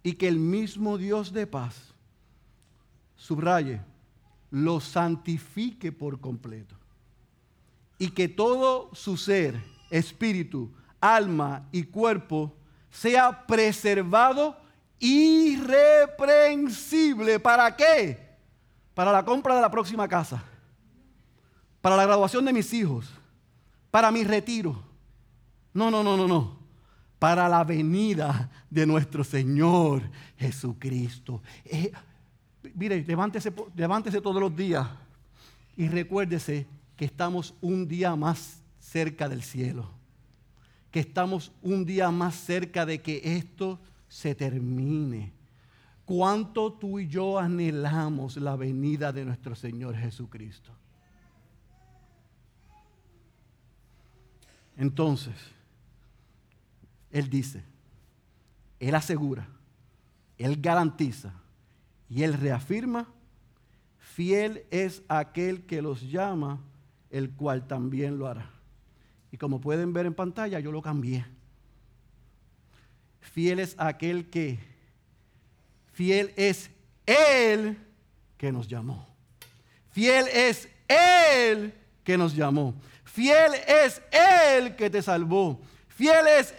[0.02, 1.94] y que el mismo Dios de paz,
[3.16, 3.80] subraye,
[4.50, 6.76] lo santifique por completo.
[7.98, 9.60] Y que todo su ser,
[9.90, 10.70] espíritu,
[11.04, 12.52] alma y cuerpo
[12.90, 14.56] sea preservado
[14.98, 17.38] irreprensible.
[17.40, 18.24] ¿Para qué?
[18.94, 20.42] Para la compra de la próxima casa,
[21.80, 23.08] para la graduación de mis hijos,
[23.90, 24.82] para mi retiro.
[25.72, 26.64] No, no, no, no, no.
[27.18, 30.02] Para la venida de nuestro Señor
[30.36, 31.42] Jesucristo.
[31.64, 31.92] Eh,
[32.74, 34.86] mire, levántese, levántese todos los días
[35.76, 39.90] y recuérdese que estamos un día más cerca del cielo.
[40.94, 45.32] Que estamos un día más cerca de que esto se termine.
[46.04, 50.70] ¿Cuánto tú y yo anhelamos la venida de nuestro Señor Jesucristo?
[54.76, 55.34] Entonces,
[57.10, 57.64] Él dice,
[58.78, 59.48] Él asegura,
[60.38, 61.32] Él garantiza
[62.08, 63.08] y Él reafirma,
[63.98, 66.60] fiel es aquel que los llama,
[67.10, 68.53] el cual también lo hará.
[69.34, 71.26] Y como pueden ver en pantalla, yo lo cambié.
[73.20, 74.60] Fiel es aquel que,
[75.92, 76.70] fiel es
[77.04, 77.76] Él
[78.38, 79.08] que nos llamó.
[79.90, 81.74] Fiel es Él
[82.04, 82.76] que nos llamó.
[83.02, 85.60] Fiel es Él que te salvó.
[85.88, 86.54] Fiel es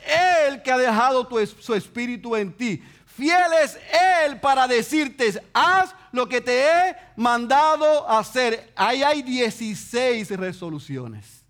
[0.45, 1.29] Él que ha dejado
[1.61, 2.83] su espíritu en ti.
[3.05, 3.79] Fiel es
[4.25, 8.73] Él para decirte, haz lo que te he mandado hacer.
[8.75, 11.44] Ahí hay 16 resoluciones.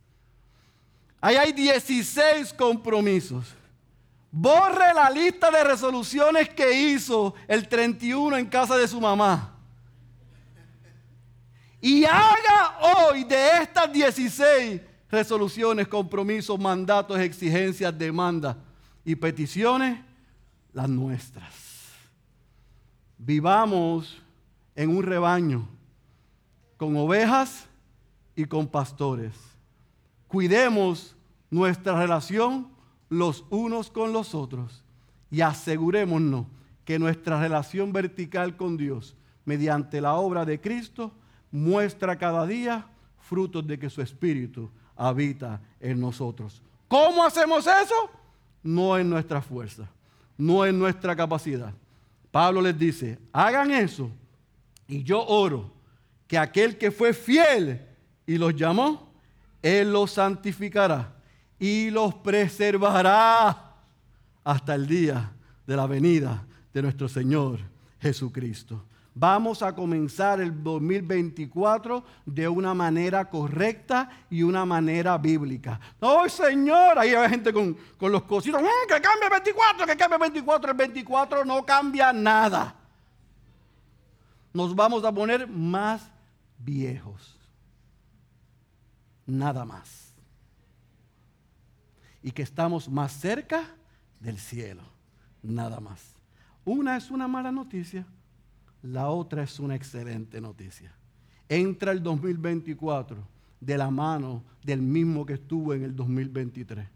[1.21, 3.53] Ahí hay 16 compromisos.
[4.31, 9.53] Borre la lista de resoluciones que hizo el 31 en casa de su mamá.
[11.79, 18.57] Y haga hoy de estas 16 resoluciones, compromisos, mandatos, exigencias, demandas
[19.05, 19.99] y peticiones
[20.73, 21.53] las nuestras.
[23.17, 24.21] Vivamos
[24.75, 25.67] en un rebaño
[26.75, 27.65] con ovejas
[28.35, 29.33] y con pastores.
[30.35, 31.15] Cuidemos
[31.49, 32.67] nuestra relación
[33.07, 34.83] los unos con los otros
[35.31, 36.47] y asegurémonos
[36.83, 39.15] que nuestra relación vertical con Dios,
[39.45, 41.13] mediante la obra de Cristo,
[41.51, 42.85] muestra cada día
[43.17, 46.61] frutos de que su Espíritu habita en nosotros.
[46.89, 48.09] ¿Cómo hacemos eso?
[48.61, 49.89] No en nuestra fuerza,
[50.37, 51.73] no en nuestra capacidad.
[52.29, 54.11] Pablo les dice, hagan eso
[54.85, 55.71] y yo oro
[56.27, 57.87] que aquel que fue fiel
[58.27, 59.04] y los llamó,
[59.65, 61.11] Él los santificará
[61.57, 63.73] y los preservará
[64.43, 65.31] hasta el día
[65.65, 67.61] de la venida de nuestro Señor
[67.99, 68.85] Jesucristo.
[69.15, 75.79] Vamos a comenzar el 2024 de una manera correcta y una manera bíblica.
[75.99, 76.99] ¡Oh, Señor!
[76.99, 78.61] Ahí hay gente con, los cositos.
[78.61, 79.87] Mm, ¡Que cambie el 24!
[79.87, 80.71] ¡Que cambie el 24!
[80.73, 82.75] El 24 no cambia nada.
[84.53, 86.07] Nos vamos a poner más
[86.59, 87.34] viejos.
[89.25, 90.13] Nada más.
[92.21, 93.75] Y que estamos más cerca
[94.19, 94.83] del cielo.
[95.43, 96.15] Nada más.
[96.63, 98.05] Una es una mala noticia
[98.85, 100.93] la otra es una excelente noticia.
[101.49, 103.17] Entra el 2024
[103.59, 106.87] de la mano del mismo que estuvo en el 2023.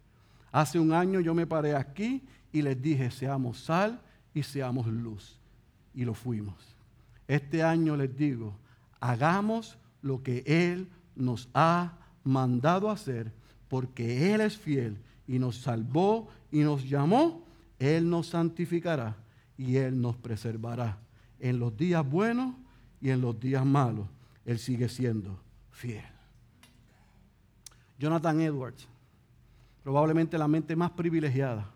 [0.52, 4.00] Hace un año yo me paré aquí y les dije, seamos sal
[4.34, 5.40] y seamos luz.
[5.94, 6.76] Y lo fuimos.
[7.28, 8.56] Este año les digo,
[9.00, 11.98] hagamos lo que Él nos ha
[12.30, 13.32] mandado hacer,
[13.68, 17.44] porque Él es fiel y nos salvó y nos llamó.
[17.78, 19.16] Él nos santificará
[19.58, 20.98] y Él nos preservará
[21.40, 22.54] en los días buenos
[23.02, 24.08] y en los días malos,
[24.46, 25.40] Él sigue siendo
[25.72, 26.04] fiel.
[27.98, 28.88] Jonathan Edwards,
[29.84, 31.70] probablemente la mente más privilegiada,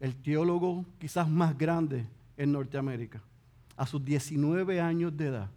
[0.00, 2.06] el teólogo quizás más grande
[2.36, 3.22] en Norteamérica,
[3.76, 5.50] a sus 19 años de edad,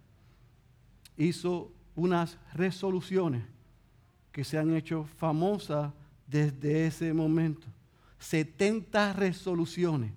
[1.16, 3.42] hizo unas resoluciones
[4.36, 5.90] que se han hecho famosas
[6.26, 7.66] desde ese momento.
[8.18, 10.12] 70 resoluciones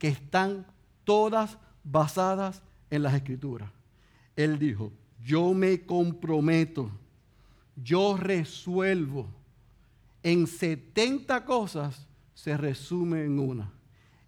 [0.00, 0.66] que están
[1.04, 2.60] todas basadas
[2.90, 3.70] en las escrituras.
[4.34, 4.90] Él dijo,
[5.24, 6.90] yo me comprometo,
[7.76, 9.28] yo resuelvo.
[10.24, 13.70] En 70 cosas se resume en una,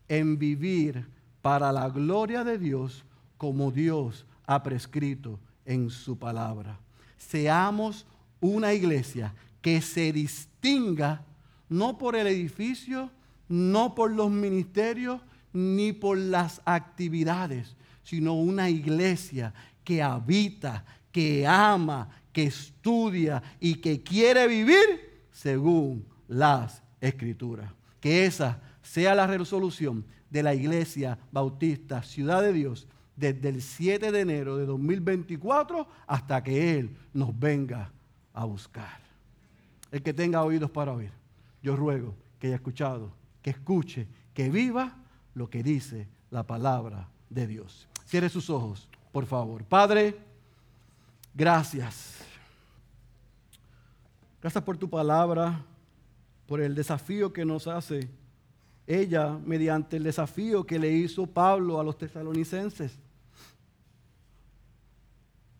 [0.07, 1.09] en vivir
[1.43, 3.05] para la gloria de Dios
[3.37, 6.79] como Dios ha prescrito en su palabra.
[7.19, 8.07] Seamos
[8.45, 11.25] una iglesia que se distinga
[11.71, 13.11] no por el edificio,
[13.49, 15.23] no por los ministerios,
[15.55, 24.03] ni por las actividades, sino una iglesia que habita, que ama, que estudia y que
[24.03, 27.73] quiere vivir según las escrituras.
[27.99, 32.87] Que esa sea la resolución de la Iglesia Bautista Ciudad de Dios
[33.17, 37.91] desde el 7 de enero de 2024 hasta que Él nos venga
[38.35, 39.01] a buscar.
[39.91, 41.13] El que tenga oídos para oír,
[41.63, 44.97] yo ruego que haya escuchado, que escuche, que viva
[45.35, 47.89] lo que dice la palabra de Dios.
[48.05, 49.65] Cierre sus ojos, por favor.
[49.65, 50.19] Padre,
[51.33, 52.19] gracias.
[54.43, 55.65] Gracias por tu palabra,
[56.47, 58.11] por el desafío que nos hace
[58.87, 62.93] ella mediante el desafío que le hizo Pablo a los tesalonicenses.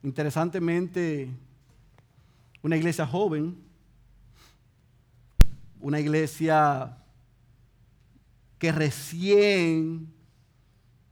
[0.03, 1.31] Interesantemente,
[2.65, 3.55] una iglesia joven,
[5.81, 6.97] una iglesia
[8.59, 10.11] que recién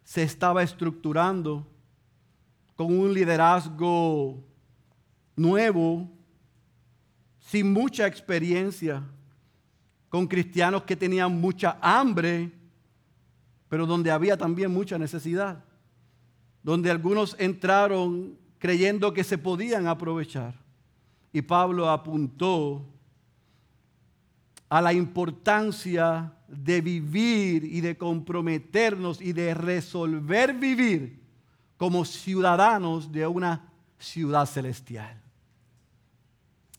[0.03, 1.67] se estaba estructurando
[2.75, 4.43] con un liderazgo
[5.37, 6.09] nuevo,
[7.39, 9.03] sin mucha experiencia,
[10.09, 12.51] con cristianos que tenían mucha hambre,
[13.69, 15.63] pero donde había también mucha necesidad,
[16.63, 20.62] donde algunos entraron creyendo que se podían aprovechar.
[21.33, 22.85] Y Pablo apuntó
[24.69, 31.21] a la importancia de vivir y de comprometernos y de resolver vivir
[31.77, 35.21] como ciudadanos de una ciudad celestial.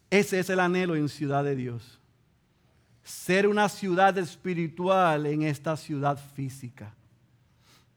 [0.09, 1.99] Ese es el anhelo en Ciudad de Dios.
[3.03, 6.93] Ser una ciudad espiritual en esta ciudad física,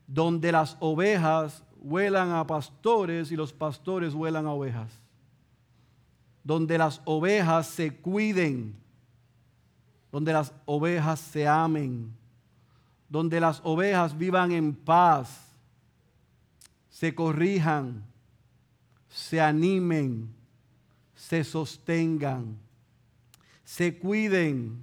[0.07, 4.91] donde las ovejas huelan a pastores y los pastores huelan a ovejas,
[6.47, 8.87] donde las ovejas se cuiden
[10.17, 12.11] donde las ovejas se amen,
[13.07, 15.47] donde las ovejas vivan en paz,
[16.89, 18.03] se corrijan,
[19.11, 20.35] se animen,
[21.15, 22.57] se sostengan,
[23.63, 24.83] se cuiden,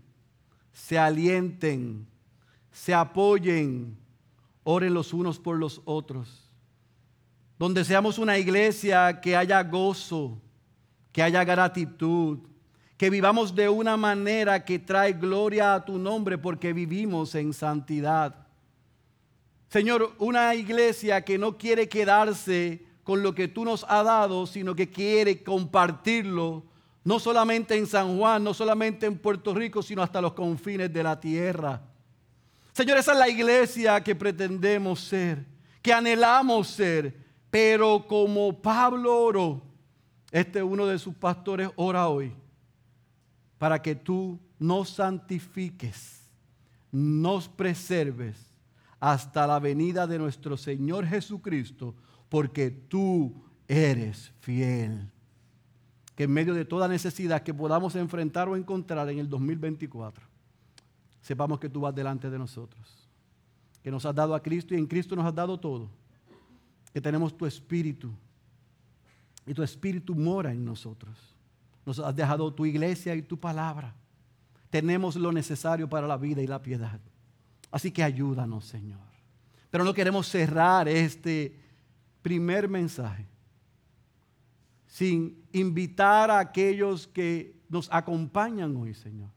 [0.72, 2.06] se alienten,
[2.72, 3.98] se apoyen,
[4.64, 6.48] oren los unos por los otros.
[7.58, 10.40] Donde seamos una iglesia que haya gozo,
[11.14, 12.40] que haya gratitud,
[12.98, 18.36] que vivamos de una manera que trae gloria a tu nombre porque vivimos en santidad.
[19.70, 24.76] Señor, una iglesia que no quiere quedarse con lo que tú nos has dado, sino
[24.76, 26.64] que quiere compartirlo,
[27.04, 31.04] no solamente en San Juan, no solamente en Puerto Rico, sino hasta los confines de
[31.04, 31.82] la tierra.
[32.72, 35.46] Señor, esa es la iglesia que pretendemos ser,
[35.82, 37.16] que anhelamos ser,
[37.52, 39.73] pero como Pablo oró,
[40.34, 42.34] este uno de sus pastores ora hoy,
[43.60, 46.28] para que tú nos santifiques,
[46.92, 48.36] nos preserves
[49.00, 51.94] hasta la venida de nuestro Señor Jesucristo,
[52.30, 55.08] porque tú eres fiel.
[56.16, 60.26] Que en medio de toda necesidad que podamos enfrentar o encontrar en el 2024,
[61.22, 63.08] sepamos que tú vas delante de nosotros,
[63.84, 65.92] que nos has dado a Cristo y en Cristo nos has dado todo,
[66.92, 68.12] que tenemos tu espíritu
[69.46, 71.18] y tu espíritu mora en nosotros.
[71.86, 73.94] Nos has dejado tu iglesia y tu palabra.
[74.70, 77.00] Tenemos lo necesario para la vida y la piedad.
[77.72, 79.02] Así que ayúdanos, Señor.
[79.70, 81.60] Pero no queremos cerrar este
[82.22, 83.26] primer mensaje
[84.88, 89.30] sin invitar a aquellos que nos acompañan hoy, Señor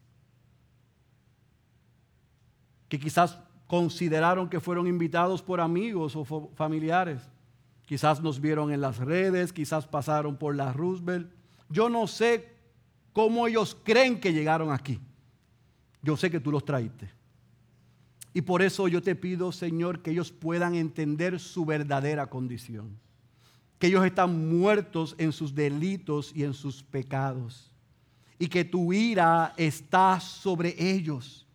[2.88, 7.20] que quizás consideraron que fueron invitados por amigos o familiares.
[7.86, 11.32] Quizás nos vieron en las redes, quizás pasaron por la Roosevelt.
[11.70, 12.52] Yo no sé
[13.12, 15.00] cómo ellos creen que llegaron aquí.
[16.02, 17.10] Yo sé que tú los traíste.
[18.34, 22.98] Y por eso yo te pido, Señor, que ellos puedan entender su verdadera condición.
[23.78, 27.72] Que ellos están muertos en sus delitos y en sus pecados.
[28.38, 31.46] Y que tu ira está sobre ellos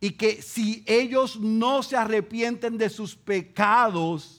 [0.00, 4.37] y que si ellos no se arrepienten de sus pecados,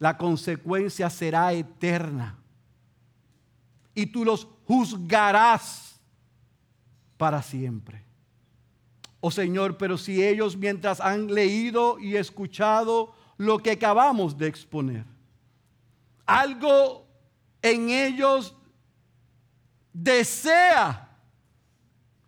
[0.00, 2.36] la consecuencia será eterna.
[3.94, 6.00] Y tú los juzgarás
[7.16, 8.02] para siempre.
[9.20, 15.04] Oh Señor, pero si ellos mientras han leído y escuchado lo que acabamos de exponer,
[16.24, 17.06] algo
[17.60, 18.56] en ellos
[19.92, 21.10] desea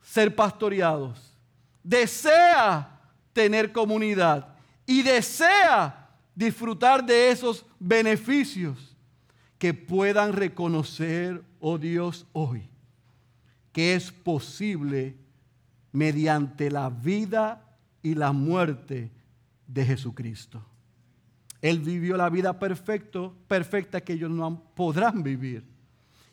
[0.02, 1.38] ser pastoreados,
[1.82, 3.00] desea
[3.32, 4.54] tener comunidad
[4.84, 6.01] y desea
[6.34, 8.96] disfrutar de esos beneficios
[9.58, 12.68] que puedan reconocer, oh Dios, hoy,
[13.72, 15.16] que es posible
[15.92, 17.62] mediante la vida
[18.02, 19.10] y la muerte
[19.66, 20.62] de Jesucristo.
[21.60, 25.64] Él vivió la vida perfecto, perfecta que ellos no podrán vivir.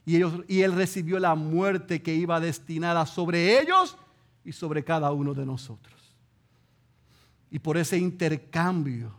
[0.06, 3.96] Y, ellos, y Él recibió la muerte que iba destinada sobre ellos
[4.44, 5.94] y sobre cada uno de nosotros.
[7.52, 9.14] Y por ese intercambio,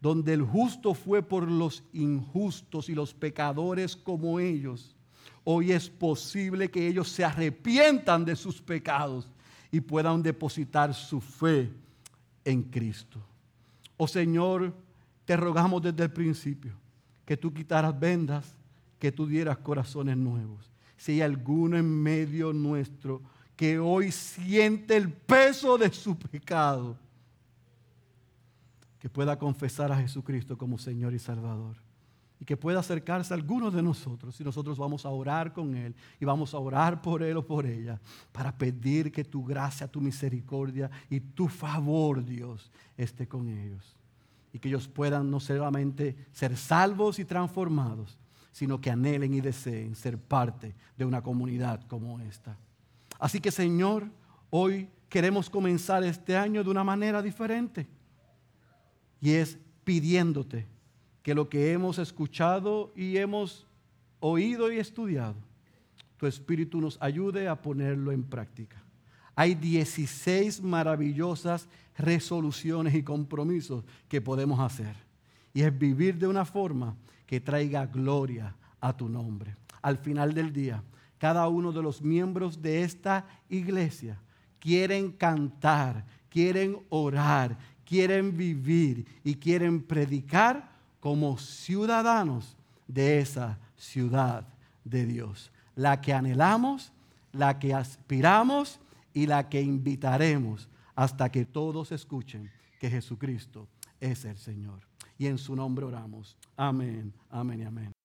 [0.00, 4.94] donde el justo fue por los injustos y los pecadores como ellos,
[5.44, 9.30] hoy es posible que ellos se arrepientan de sus pecados
[9.70, 11.70] y puedan depositar su fe
[12.44, 13.20] en Cristo.
[13.96, 14.74] Oh Señor,
[15.24, 16.72] te rogamos desde el principio
[17.24, 18.56] que tú quitaras vendas,
[18.98, 20.70] que tú dieras corazones nuevos.
[20.96, 23.22] Si hay alguno en medio nuestro,
[23.54, 26.96] que hoy siente el peso de su pecado,
[29.00, 31.76] que pueda confesar a Jesucristo como Señor y Salvador.
[32.38, 35.94] Y que pueda acercarse a algunos de nosotros y nosotros vamos a orar con Él
[36.18, 38.00] y vamos a orar por Él o por ella
[38.32, 43.96] para pedir que tu gracia, tu misericordia y tu favor, Dios, esté con ellos.
[44.52, 48.18] Y que ellos puedan no solamente ser salvos y transformados,
[48.52, 52.56] sino que anhelen y deseen ser parte de una comunidad como esta.
[53.18, 54.10] Así que Señor,
[54.48, 57.86] hoy queremos comenzar este año de una manera diferente.
[59.20, 60.66] Y es pidiéndote
[61.22, 63.66] que lo que hemos escuchado y hemos
[64.20, 65.36] oído y estudiado,
[66.16, 68.82] tu Espíritu nos ayude a ponerlo en práctica.
[69.34, 74.94] Hay 16 maravillosas resoluciones y compromisos que podemos hacer.
[75.52, 76.96] Y es vivir de una forma
[77.26, 79.56] que traiga gloria a tu nombre.
[79.82, 80.82] Al final del día,
[81.18, 84.20] cada uno de los miembros de esta iglesia
[84.58, 87.58] quieren cantar, quieren orar,
[87.90, 90.70] quieren vivir y quieren predicar
[91.00, 94.46] como ciudadanos de esa ciudad
[94.84, 95.50] de Dios.
[95.74, 96.92] La que anhelamos,
[97.32, 98.78] la que aspiramos
[99.12, 103.66] y la que invitaremos hasta que todos escuchen que Jesucristo
[103.98, 104.82] es el Señor.
[105.18, 106.38] Y en su nombre oramos.
[106.56, 107.99] Amén, amén y amén.